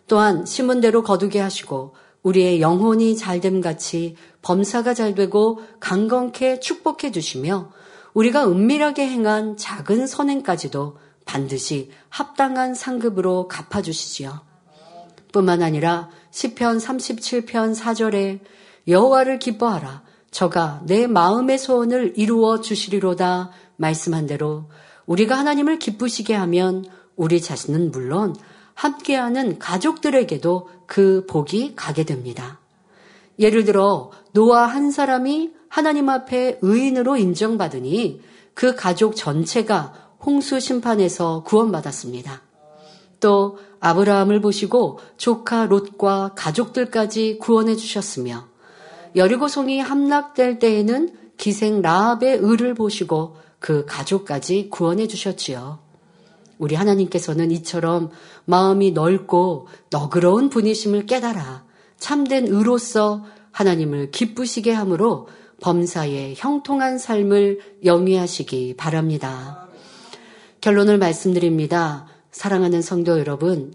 또한 0.07 0.45
심은 0.45 0.81
대로 0.81 1.03
거두게 1.03 1.39
하시고 1.39 1.95
우리의 2.23 2.61
영혼이 2.61 3.17
잘됨 3.17 3.61
같이 3.61 4.15
범사가 4.41 4.93
잘 4.93 5.15
되고 5.15 5.61
강건케 5.79 6.59
축복해 6.59 7.11
주시며 7.11 7.71
우리가 8.13 8.47
은밀하게 8.47 9.07
행한 9.07 9.57
작은 9.57 10.05
선행까지도 10.05 10.97
반드시 11.25 11.91
합당한 12.09 12.75
상급으로 12.75 13.47
갚아 13.47 13.81
주시지요. 13.81 14.41
뿐만 15.31 15.63
아니라 15.63 16.09
시편 16.31 16.77
37편 16.77 17.75
4절에 17.75 18.39
여호와를 18.87 19.39
기뻐하라 19.39 20.03
저가 20.31 20.81
내 20.85 21.07
마음의 21.07 21.57
소원을 21.57 22.13
이루어 22.17 22.61
주시리로다 22.61 23.51
말씀한 23.81 24.27
대로 24.27 24.65
우리가 25.05 25.37
하나님을 25.37 25.79
기쁘시게 25.79 26.33
하면 26.35 26.85
우리 27.15 27.41
자신은 27.41 27.91
물론 27.91 28.35
함께하는 28.75 29.59
가족들에게도 29.59 30.69
그 30.85 31.25
복이 31.27 31.73
가게 31.75 32.05
됩니다. 32.05 32.59
예를 33.39 33.65
들어 33.65 34.11
노아 34.33 34.65
한 34.65 34.91
사람이 34.91 35.51
하나님 35.67 36.09
앞에 36.09 36.59
의인으로 36.61 37.17
인정받으니 37.17 38.21
그 38.53 38.75
가족 38.75 39.15
전체가 39.15 39.93
홍수 40.23 40.59
심판에서 40.59 41.43
구원받았습니다. 41.43 42.41
또 43.19 43.57
아브라함을 43.79 44.41
보시고 44.41 44.99
조카 45.17 45.65
롯과 45.65 46.33
가족들까지 46.35 47.39
구원해 47.39 47.75
주셨으며 47.75 48.47
여리고송이 49.15 49.79
함락될 49.79 50.59
때에는 50.59 51.15
기생 51.37 51.81
라합의 51.81 52.37
의를 52.41 52.73
보시고 52.73 53.37
그 53.61 53.85
가족까지 53.85 54.69
구원해 54.69 55.07
주셨지요. 55.07 55.79
우리 56.57 56.75
하나님께서는 56.75 57.51
이처럼 57.51 58.09
마음이 58.45 58.91
넓고 58.91 59.67
너그러운 59.91 60.49
분이심을 60.49 61.05
깨달아 61.05 61.63
참된 61.97 62.47
의로서 62.47 63.23
하나님을 63.51 64.11
기쁘시게 64.11 64.71
함으로 64.71 65.27
범사에 65.61 66.33
형통한 66.35 66.97
삶을 66.97 67.59
영위하시기 67.85 68.75
바랍니다. 68.77 69.67
결론을 70.59 70.97
말씀드립니다. 70.97 72.07
사랑하는 72.31 72.81
성도 72.81 73.19
여러분, 73.19 73.73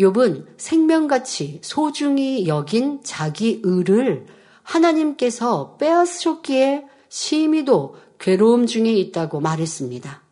욥은 0.00 0.46
생명같이 0.56 1.60
소중히 1.62 2.48
여긴 2.48 3.00
자기 3.04 3.60
의를 3.62 4.26
하나님께서 4.64 5.76
빼앗으셨기에 5.78 6.86
심히도 7.08 7.96
괴로움 8.18 8.66
중에 8.66 8.92
있다고 8.92 9.40
말했습니다. 9.40 10.22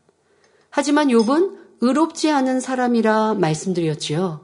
하지만 0.70 1.08
욥은 1.08 1.56
의롭지 1.80 2.30
않은 2.30 2.60
사람이라 2.60 3.34
말씀드렸지요. 3.34 4.40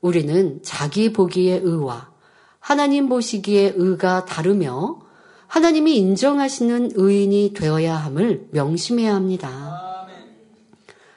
우리는 0.00 0.60
자기 0.62 1.12
보기의 1.12 1.60
의와 1.62 2.10
하나님 2.58 3.08
보시기에 3.08 3.74
의가 3.76 4.24
다르며 4.24 5.00
하나님이 5.46 5.96
인정하시는 5.96 6.92
의인이 6.94 7.54
되어야 7.54 7.96
함을 7.96 8.48
명심해야 8.52 9.14
합니다. 9.14 10.06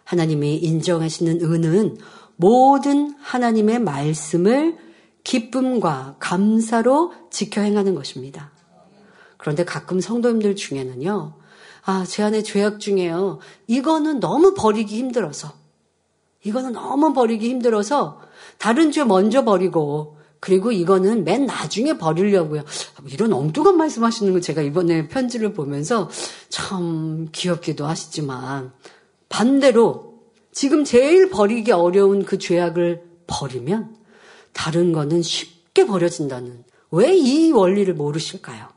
하나님이 0.04 0.58
인정하시는 0.58 1.40
의는 1.42 1.98
모든 2.36 3.16
하나님의 3.20 3.80
말씀을 3.80 4.78
기쁨과 5.24 6.16
감사로 6.20 7.14
지켜 7.30 7.62
행하는 7.62 7.96
것입니다. 7.96 8.53
그런데 9.44 9.66
가끔 9.66 10.00
성도님들 10.00 10.56
중에는요, 10.56 11.34
아, 11.84 12.06
제 12.08 12.24
안에 12.24 12.44
죄악 12.44 12.80
중에요. 12.80 13.40
이거는 13.68 14.22
너무 14.22 14.54
버리기 14.54 14.98
힘들어서. 14.98 15.52
이거는 16.44 16.72
너무 16.72 17.12
버리기 17.12 17.50
힘들어서 17.50 18.22
다른 18.58 18.94
죄 18.94 19.04
먼저 19.04 19.44
버리고 19.44 20.18
그리고 20.40 20.72
이거는 20.72 21.26
맨 21.26 21.46
나중에 21.46 21.98
버리려고요. 21.98 22.64
이런 23.10 23.34
엉뚱한 23.34 23.76
말씀하시는 23.76 24.32
거 24.32 24.40
제가 24.40 24.62
이번에 24.62 25.10
편지를 25.10 25.52
보면서 25.52 26.10
참 26.48 27.28
귀엽기도 27.34 27.86
하시지만 27.86 28.72
반대로 29.28 30.22
지금 30.54 30.86
제일 30.86 31.30
버리기 31.30 31.74
어려운 31.74 32.24
그 32.24 32.38
죄악을 32.38 33.04
버리면 33.28 33.98
다른 34.54 34.94
거는 34.94 35.22
쉽게 35.22 35.86
버려진다는 35.86 36.64
왜 36.92 37.14
이 37.18 37.52
원리를 37.52 37.94
모르실까요? 37.94 38.73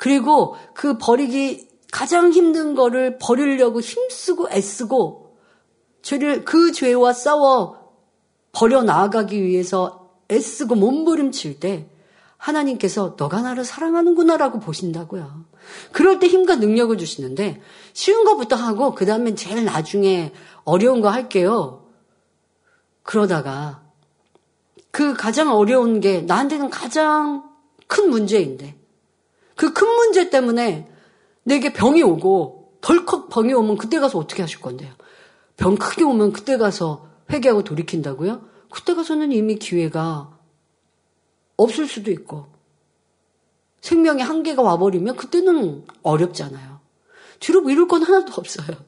그리고 0.00 0.56
그 0.72 0.96
버리기 0.96 1.68
가장 1.92 2.32
힘든 2.32 2.74
거를 2.74 3.18
버리려고 3.18 3.82
힘쓰고 3.82 4.48
애쓰고 4.50 5.36
죄를 6.00 6.46
그 6.46 6.72
죄와 6.72 7.12
싸워 7.12 7.92
버려 8.50 8.82
나아가기 8.82 9.44
위해서 9.44 10.08
애쓰고 10.30 10.74
몸부림칠 10.76 11.60
때 11.60 11.86
하나님께서 12.38 13.14
너가 13.18 13.42
나를 13.42 13.62
사랑하는구나라고 13.62 14.60
보신다고요. 14.60 15.44
그럴 15.92 16.18
때 16.18 16.28
힘과 16.28 16.56
능력을 16.56 16.96
주시는데 16.96 17.60
쉬운 17.92 18.24
것부터 18.24 18.56
하고 18.56 18.94
그 18.94 19.04
다음엔 19.04 19.36
제일 19.36 19.66
나중에 19.66 20.32
어려운 20.64 21.02
거 21.02 21.10
할게요. 21.10 21.84
그러다가 23.02 23.82
그 24.90 25.12
가장 25.12 25.54
어려운 25.54 26.00
게 26.00 26.22
나한테는 26.22 26.70
가장 26.70 27.44
큰 27.86 28.08
문제인데 28.08 28.79
그 29.60 29.74
큰 29.74 29.86
문제 29.88 30.30
때문에 30.30 30.90
내게 31.42 31.70
병이 31.70 32.02
오고 32.02 32.78
덜컥 32.80 33.28
병이 33.28 33.52
오면 33.52 33.76
그때 33.76 34.00
가서 34.00 34.16
어떻게 34.16 34.40
하실 34.40 34.58
건데요? 34.62 34.90
병 35.58 35.76
크게 35.76 36.02
오면 36.02 36.32
그때 36.32 36.56
가서 36.56 37.10
회개하고 37.30 37.62
돌이킨다고요? 37.64 38.40
그때 38.70 38.94
가서는 38.94 39.32
이미 39.32 39.56
기회가 39.56 40.34
없을 41.58 41.86
수도 41.86 42.10
있고 42.10 42.46
생명의 43.82 44.24
한계가 44.24 44.62
와버리면 44.62 45.16
그때는 45.16 45.84
어렵잖아요. 46.02 46.80
뒤로 47.38 47.60
미룰 47.60 47.86
건 47.86 48.02
하나도 48.02 48.32
없어요. 48.38 48.78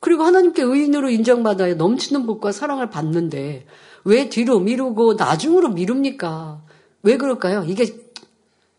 그리고 0.00 0.24
하나님께 0.24 0.62
의인으로 0.62 1.10
인정받아야 1.10 1.74
넘치는 1.74 2.26
복과 2.26 2.50
사랑을 2.50 2.90
받는데 2.90 3.66
왜 4.02 4.28
뒤로 4.30 4.58
미루고 4.58 5.14
나중으로 5.14 5.68
미룹니까? 5.68 6.64
왜 7.04 7.16
그럴까요? 7.16 7.62
이게 7.68 7.96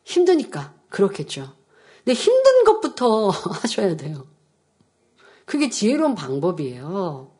힘드니까 0.03 0.76
그렇겠죠. 0.90 1.54
근데 2.04 2.14
힘든 2.14 2.64
것부터 2.64 3.30
하셔야 3.62 3.98
돼요. 3.98 4.26
그게 5.46 5.70
지혜로운 5.70 6.16
방법이에요. 6.16 7.32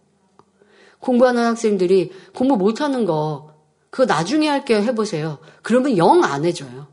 공부하는 1.00 1.46
학생들이 1.46 2.12
공부 2.34 2.56
못하는 2.58 3.06
거, 3.06 3.54
그거 3.90 4.06
나중에 4.06 4.48
할게요 4.48 4.80
해보세요. 4.80 5.40
그러면 5.62 5.98
영 5.98 6.24
안 6.24 6.46
해줘요. 6.46 6.88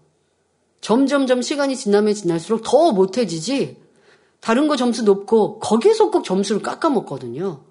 점점점 0.81 1.41
시간이 1.41 1.77
지나면 1.77 2.15
지날수록 2.15 2.63
더 2.63 2.93
못해지지, 2.93 3.81
다른 4.41 4.69
거 4.69 4.77
점수 4.77 5.03
높고, 5.05 5.59
거기에서 5.59 6.11
꼭 6.11 6.25
점수를 6.25 6.61
깎아먹거든요. 6.63 7.63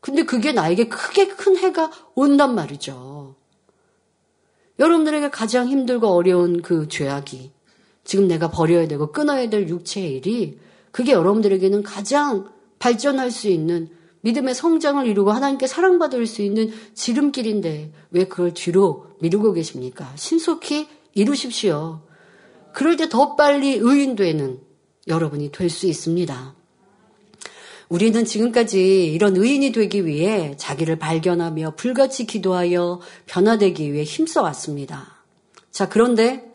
근데 0.00 0.24
그게 0.24 0.52
나에게 0.52 0.88
크게 0.88 1.28
큰 1.28 1.56
해가 1.56 1.90
온단 2.14 2.54
말이죠. 2.54 3.34
여러분들에게 4.78 5.30
가장 5.30 5.66
힘들고 5.66 6.08
어려운 6.08 6.62
그 6.62 6.88
죄악이 6.88 7.53
지금 8.04 8.28
내가 8.28 8.50
버려야 8.50 8.86
되고 8.86 9.10
끊어야 9.12 9.48
될 9.48 9.68
육체의 9.68 10.16
일이 10.16 10.58
그게 10.90 11.12
여러분들에게는 11.12 11.82
가장 11.82 12.48
발전할 12.78 13.30
수 13.30 13.48
있는 13.48 13.88
믿음의 14.20 14.54
성장을 14.54 15.06
이루고 15.06 15.32
하나님께 15.32 15.66
사랑받을 15.66 16.26
수 16.26 16.42
있는 16.42 16.72
지름길인데 16.94 17.92
왜 18.10 18.24
그걸 18.24 18.54
뒤로 18.54 19.06
미루고 19.20 19.52
계십니까? 19.52 20.12
신속히 20.16 20.88
이루십시오. 21.14 22.00
그럴 22.72 22.96
때 22.96 23.08
더 23.08 23.36
빨리 23.36 23.74
의인되는 23.74 24.60
여러분이 25.08 25.52
될 25.52 25.68
수 25.70 25.86
있습니다. 25.86 26.54
우리는 27.90 28.24
지금까지 28.24 29.12
이런 29.12 29.36
의인이 29.36 29.72
되기 29.72 30.06
위해 30.06 30.54
자기를 30.56 30.98
발견하며 30.98 31.74
불같이 31.76 32.26
기도하여 32.26 33.00
변화되기 33.26 33.92
위해 33.92 34.04
힘써 34.04 34.42
왔습니다. 34.42 35.22
자, 35.70 35.88
그런데 35.88 36.53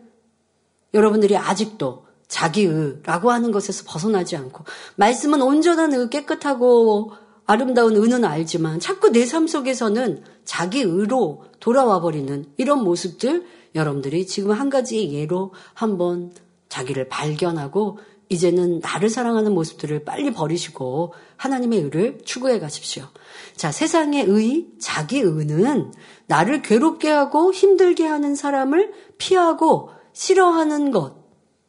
여러분들이 0.94 1.38
아직도 1.38 2.06
자기의라고 2.28 3.32
하는 3.32 3.52
것에서 3.52 3.84
벗어나지 3.88 4.36
않고 4.38 4.64
말씀은 4.96 5.42
온전한 5.42 5.94
의 5.94 6.10
깨끗하고 6.10 7.14
아름다운 7.46 7.96
의는 7.96 8.24
알지만 8.26 8.80
자꾸 8.80 9.10
내 9.10 9.26
삶 9.26 9.48
속에서는 9.48 10.24
자기의로 10.46 11.46
돌아와 11.60 12.00
버리는 12.00 12.46
이런 12.58 12.84
모습들 12.84 13.46
여러분들이 13.76 14.28
지금 14.28 14.52
한 14.52 14.70
가지 14.70 15.12
예로 15.12 15.54
한번 15.74 16.32
자기를 16.70 17.10
발견하고 17.10 17.98
이제는 18.30 18.80
나를 18.80 19.10
사랑하는 19.10 19.54
모습들을 19.54 20.04
빨리 20.06 20.32
버리시고 20.32 21.14
하나님의 21.38 21.82
의를 21.82 22.20
추구해 22.24 22.60
가십시오. 22.60 23.06
자, 23.56 23.72
세상의 23.72 24.26
의, 24.28 24.68
자기 24.80 25.20
의는 25.20 25.92
나를 26.28 26.62
괴롭게 26.62 27.10
하고 27.10 27.52
힘들게 27.52 28.06
하는 28.06 28.36
사람을 28.36 28.94
피하고 29.18 29.90
싫어하는 30.20 30.92
것. 30.92 31.16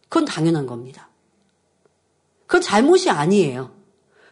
그건 0.09 0.25
당연한 0.25 0.67
겁니다. 0.67 1.09
그건 2.47 2.63
잘못이 2.63 3.09
아니에요. 3.09 3.71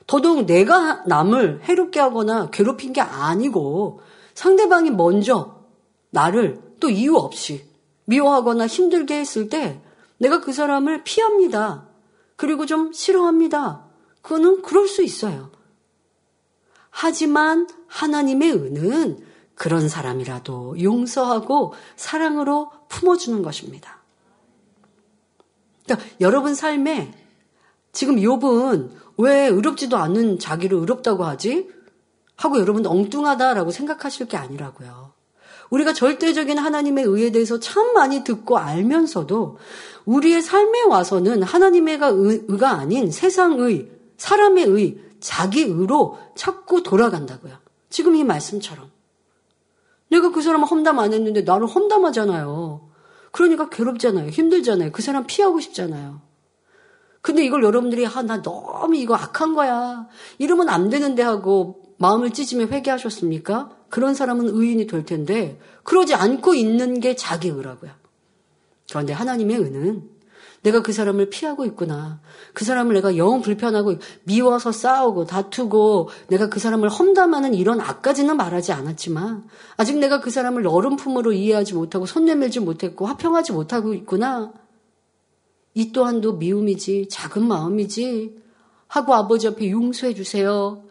더더욱 0.09 0.47
내가 0.47 1.05
남을 1.07 1.61
해롭게 1.63 2.01
하거나 2.01 2.51
괴롭힌 2.51 2.93
게 2.93 3.01
아니고 3.01 4.01
상대방이 4.35 4.91
먼저 4.91 5.63
나를 6.11 6.61
또 6.81 6.91
이유 6.91 7.15
없이 7.15 7.65
미워하거나 8.07 8.67
힘들게 8.67 9.21
했을 9.21 9.49
때 9.49 9.81
내가 10.19 10.41
그 10.41 10.53
사람을 10.53 11.05
피합니다. 11.05 11.87
그리고 12.35 12.67
좀 12.67 12.93
싫어합니다. 12.93 13.85
그거는 14.23 14.63
그럴 14.63 14.89
수 14.89 15.05
있어요. 15.05 15.53
하지만 16.91 17.69
하나님의 17.87 18.53
은은 18.53 19.25
그런 19.55 19.89
사람이라도 19.89 20.83
용서하고 20.83 21.75
사랑으로 21.95 22.73
품어주는 22.89 23.43
것입니다. 23.43 23.98
그러니까 25.89 26.09
여러분 26.21 26.55
삶에 26.55 27.13
지금 27.93 28.17
욥은 28.17 28.91
왜 29.17 29.47
의롭지도 29.47 29.97
않은 29.97 30.39
자기를 30.39 30.79
의롭다고 30.79 31.25
하지? 31.25 31.69
하고 32.37 32.61
여러분 32.61 32.87
엉뚱하다라고 32.87 33.71
생각하실 33.73 34.29
게 34.29 34.37
아니라고요. 34.37 35.13
우리가 35.71 35.93
절대적인 35.93 36.57
하나님의 36.57 37.05
의에 37.05 37.33
대해서 37.33 37.59
참 37.59 37.93
많이 37.95 38.23
듣고 38.23 38.59
알면서도 38.59 39.59
우리의 40.05 40.41
삶에 40.41 40.83
와서는 40.83 41.43
하나님의 41.43 41.99
의가 42.01 42.71
아닌 42.71 43.11
세상의, 43.11 43.91
사람의 44.17 44.65
의, 44.65 44.99
자기 45.21 45.63
의로 45.63 46.19
자꾸 46.35 46.83
돌아간다고요. 46.83 47.55
지금 47.91 48.15
이 48.15 48.25
말씀처럼. 48.25 48.91
내가 50.11 50.31
그 50.31 50.41
사람 50.41 50.63
험담 50.63 50.99
안 50.99 51.13
했는데 51.13 51.43
나를 51.43 51.67
험담하잖아요. 51.67 52.88
그러니까 53.33 53.69
괴롭잖아요. 53.69 54.31
힘들잖아요. 54.31 54.93
그 54.93 55.03
사람 55.03 55.27
피하고 55.27 55.61
싶잖아요. 55.61 56.21
근데 57.21 57.45
이걸 57.45 57.63
여러분들이 57.63 58.07
아, 58.07 58.23
나 58.23 58.43
너무 58.43 58.97
이거 58.97 59.15
악한 59.15 59.55
거야. 59.55 60.09
이러면 60.39 60.69
안 60.69 60.89
되는데 60.89 61.23
하고 61.23 61.83
마음을 61.99 62.31
찢으며 62.31 62.67
회개하셨습니까? 62.67 63.77
그런 63.89 64.15
사람은 64.15 64.49
의인이 64.49 64.87
될 64.87 65.05
텐데 65.05 65.59
그러지 65.83 66.15
않고 66.15 66.55
있는 66.55 67.01
게 67.01 67.17
자기 67.17 67.49
의라고요. 67.49 67.91
그런데 68.89 69.13
하나님의 69.13 69.57
의는 69.57 70.09
내가 70.63 70.83
그 70.83 70.93
사람을 70.93 71.31
피하고 71.31 71.65
있구나. 71.65 72.21
그 72.53 72.65
사람을 72.65 72.95
내가 72.95 73.17
영 73.17 73.43
불편하고 73.43 73.97
미워서 74.25 74.73
싸우고 74.73 75.27
다투고 75.27 76.09
내가 76.29 76.49
그 76.49 76.61
사람을 76.61 76.89
험담하는 76.89 77.55
이런 77.55 77.81
악까지는 77.81 78.37
말하지 78.37 78.73
않았지만 78.73 79.49
아직 79.77 79.99
내가 79.99 80.21
그 80.21 80.31
사람을 80.31 80.67
어른 80.67 80.97
품으로 80.97 81.33
이해하지 81.33 81.75
못하고 81.75 82.07
손 82.07 82.25
내밀지 82.25 82.61
못했고 82.61 83.07
화평하지 83.07 83.53
못하고 83.53 83.95
있구나. 83.95 84.53
이 85.75 85.93
또한도 85.93 86.35
미움이지 86.35 87.09
작은 87.09 87.47
마음이지 87.47 88.37
하고 88.89 89.15
아버지 89.15 89.47
앞에 89.47 89.71
용서해 89.71 90.15
주세요. 90.15 90.83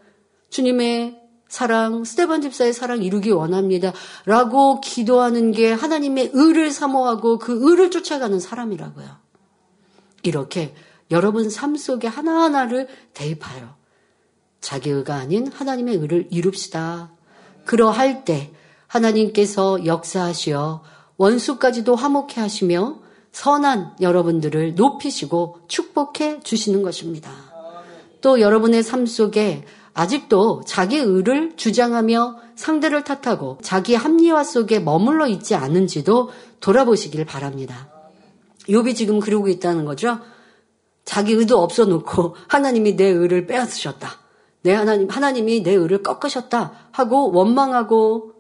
주님의 0.50 1.22
사랑, 1.50 2.04
스테반 2.04 2.42
집사의 2.42 2.74
사랑 2.74 3.04
이루기 3.04 3.32
원합니다. 3.32 3.94
라고 4.26 4.80
기도하는 4.82 5.52
게 5.52 5.72
하나님의 5.72 6.32
의를 6.34 6.72
사모하고 6.72 7.40
그 7.40 7.58
의를 7.70 7.90
쫓아가는 7.90 8.40
사람이라고요. 8.40 9.27
이렇게 10.24 10.74
여러분 11.12 11.50
삶 11.50 11.76
속에 11.76 12.08
하나하나를 12.08 12.88
대입하여 13.14 13.76
자기 14.60 14.90
의가 14.90 15.16
아닌 15.16 15.48
하나님의 15.48 15.96
의를 15.98 16.28
이룹시다. 16.32 17.12
그러할 17.66 18.26
때 18.26 18.52
하나님께서 18.88 19.86
역사하시어 19.86 20.84
원수까지도 21.18 21.96
화목해 21.96 22.36
하시며 22.38 23.00
선한 23.32 23.98
여러분들을 24.02 24.76
높이시고 24.76 25.60
축복해 25.68 26.42
주시는 26.42 26.82
것입니다. 26.82 27.32
또 28.22 28.40
여러분의 28.40 28.84
삶 28.84 29.06
속에 29.06 29.64
아직도 29.94 30.64
자기 30.66 30.98
의를 30.98 31.56
주장하며 31.56 32.38
상대를 32.56 33.04
탓하고 33.04 33.58
자기 33.62 33.96
합리화 33.96 34.44
속에 34.44 34.80
머물러 34.80 35.28
있지 35.28 35.56
않은지도 35.56 36.30
돌아보시길 36.60 37.26
바랍니다. 37.26 37.97
욥이 38.70 38.96
지금 38.96 39.20
그러고 39.20 39.48
있다는 39.48 39.86
거죠. 39.86 40.20
자기 41.06 41.34
의도 41.34 41.60
없어 41.60 41.86
놓고 41.86 42.36
하나님이 42.48 42.96
내 42.96 43.06
의를 43.06 43.48
빼앗으셨다. 43.48 44.10
내 44.64 44.74
하나님 44.74 45.10
하나님이 45.10 45.64
내 45.64 45.74
의를 45.74 46.04
꺾으셨다 46.04 46.90
하고 46.92 47.32
원망하고 47.32 48.34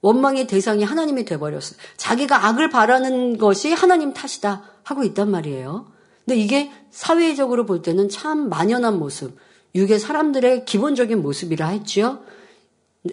원망의 0.00 0.46
대상이 0.46 0.84
하나님이 0.84 1.24
돼 1.24 1.38
버렸어요. 1.38 1.78
자기가 1.96 2.46
악을 2.46 2.70
바라는 2.70 3.38
것이 3.38 3.72
하나님 3.72 4.12
탓이다 4.12 4.62
하고 4.82 5.04
있단 5.04 5.30
말이에요. 5.30 5.86
근데 6.24 6.40
이게 6.40 6.70
사회적으로 6.90 7.66
볼 7.66 7.82
때는 7.82 8.08
참 8.08 8.48
만연한 8.48 8.98
모습, 8.98 9.36
육의 9.74 9.98
사람들의 9.98 10.64
기본적인 10.64 11.20
모습이라 11.22 11.68
했지요. 11.68 12.20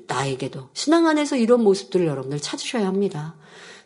나에게도 0.07 0.69
신앙 0.73 1.07
안에서 1.07 1.35
이런 1.35 1.63
모습들을 1.63 2.05
여러분들 2.05 2.39
찾으셔야 2.39 2.87
합니다. 2.87 3.35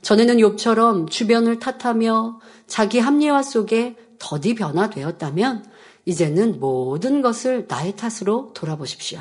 전에는 0.01 0.37
욥처럼 0.37 1.09
주변을 1.09 1.59
탓하며 1.59 2.39
자기 2.69 2.99
합리화 2.99 3.43
속에 3.43 3.97
더디 4.19 4.55
변화되었다면 4.55 5.65
이제는 6.05 6.59
모든 6.59 7.21
것을 7.21 7.65
나의 7.67 7.95
탓으로 7.97 8.53
돌아보십시오. 8.53 9.19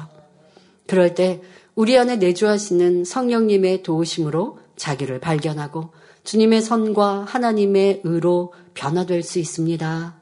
그럴 0.86 1.14
때 1.14 1.42
우리 1.74 1.98
안에 1.98 2.16
내주하시는 2.16 3.04
성령님의 3.04 3.82
도우심으로 3.82 4.58
자기를 4.76 5.18
발견하고 5.18 5.90
주님의 6.24 6.62
선과 6.62 7.24
하나님의 7.26 8.02
의로 8.04 8.52
변화될 8.74 9.22
수 9.22 9.38
있습니다. 9.38 10.14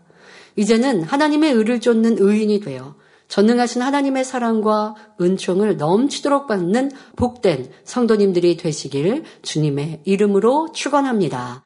이제는 0.56 1.02
하나님의 1.02 1.52
의를 1.52 1.80
쫓는 1.80 2.16
의인이 2.18 2.60
되어 2.60 2.94
전능하신 3.28 3.82
하나님의 3.82 4.24
사랑과 4.24 4.94
은총을 5.20 5.76
넘치도록 5.76 6.46
받는 6.46 6.92
복된 7.16 7.70
성도님들이 7.84 8.56
되시길 8.56 9.24
주님의 9.42 10.02
이름으로 10.04 10.68
축원합니다. 10.72 11.65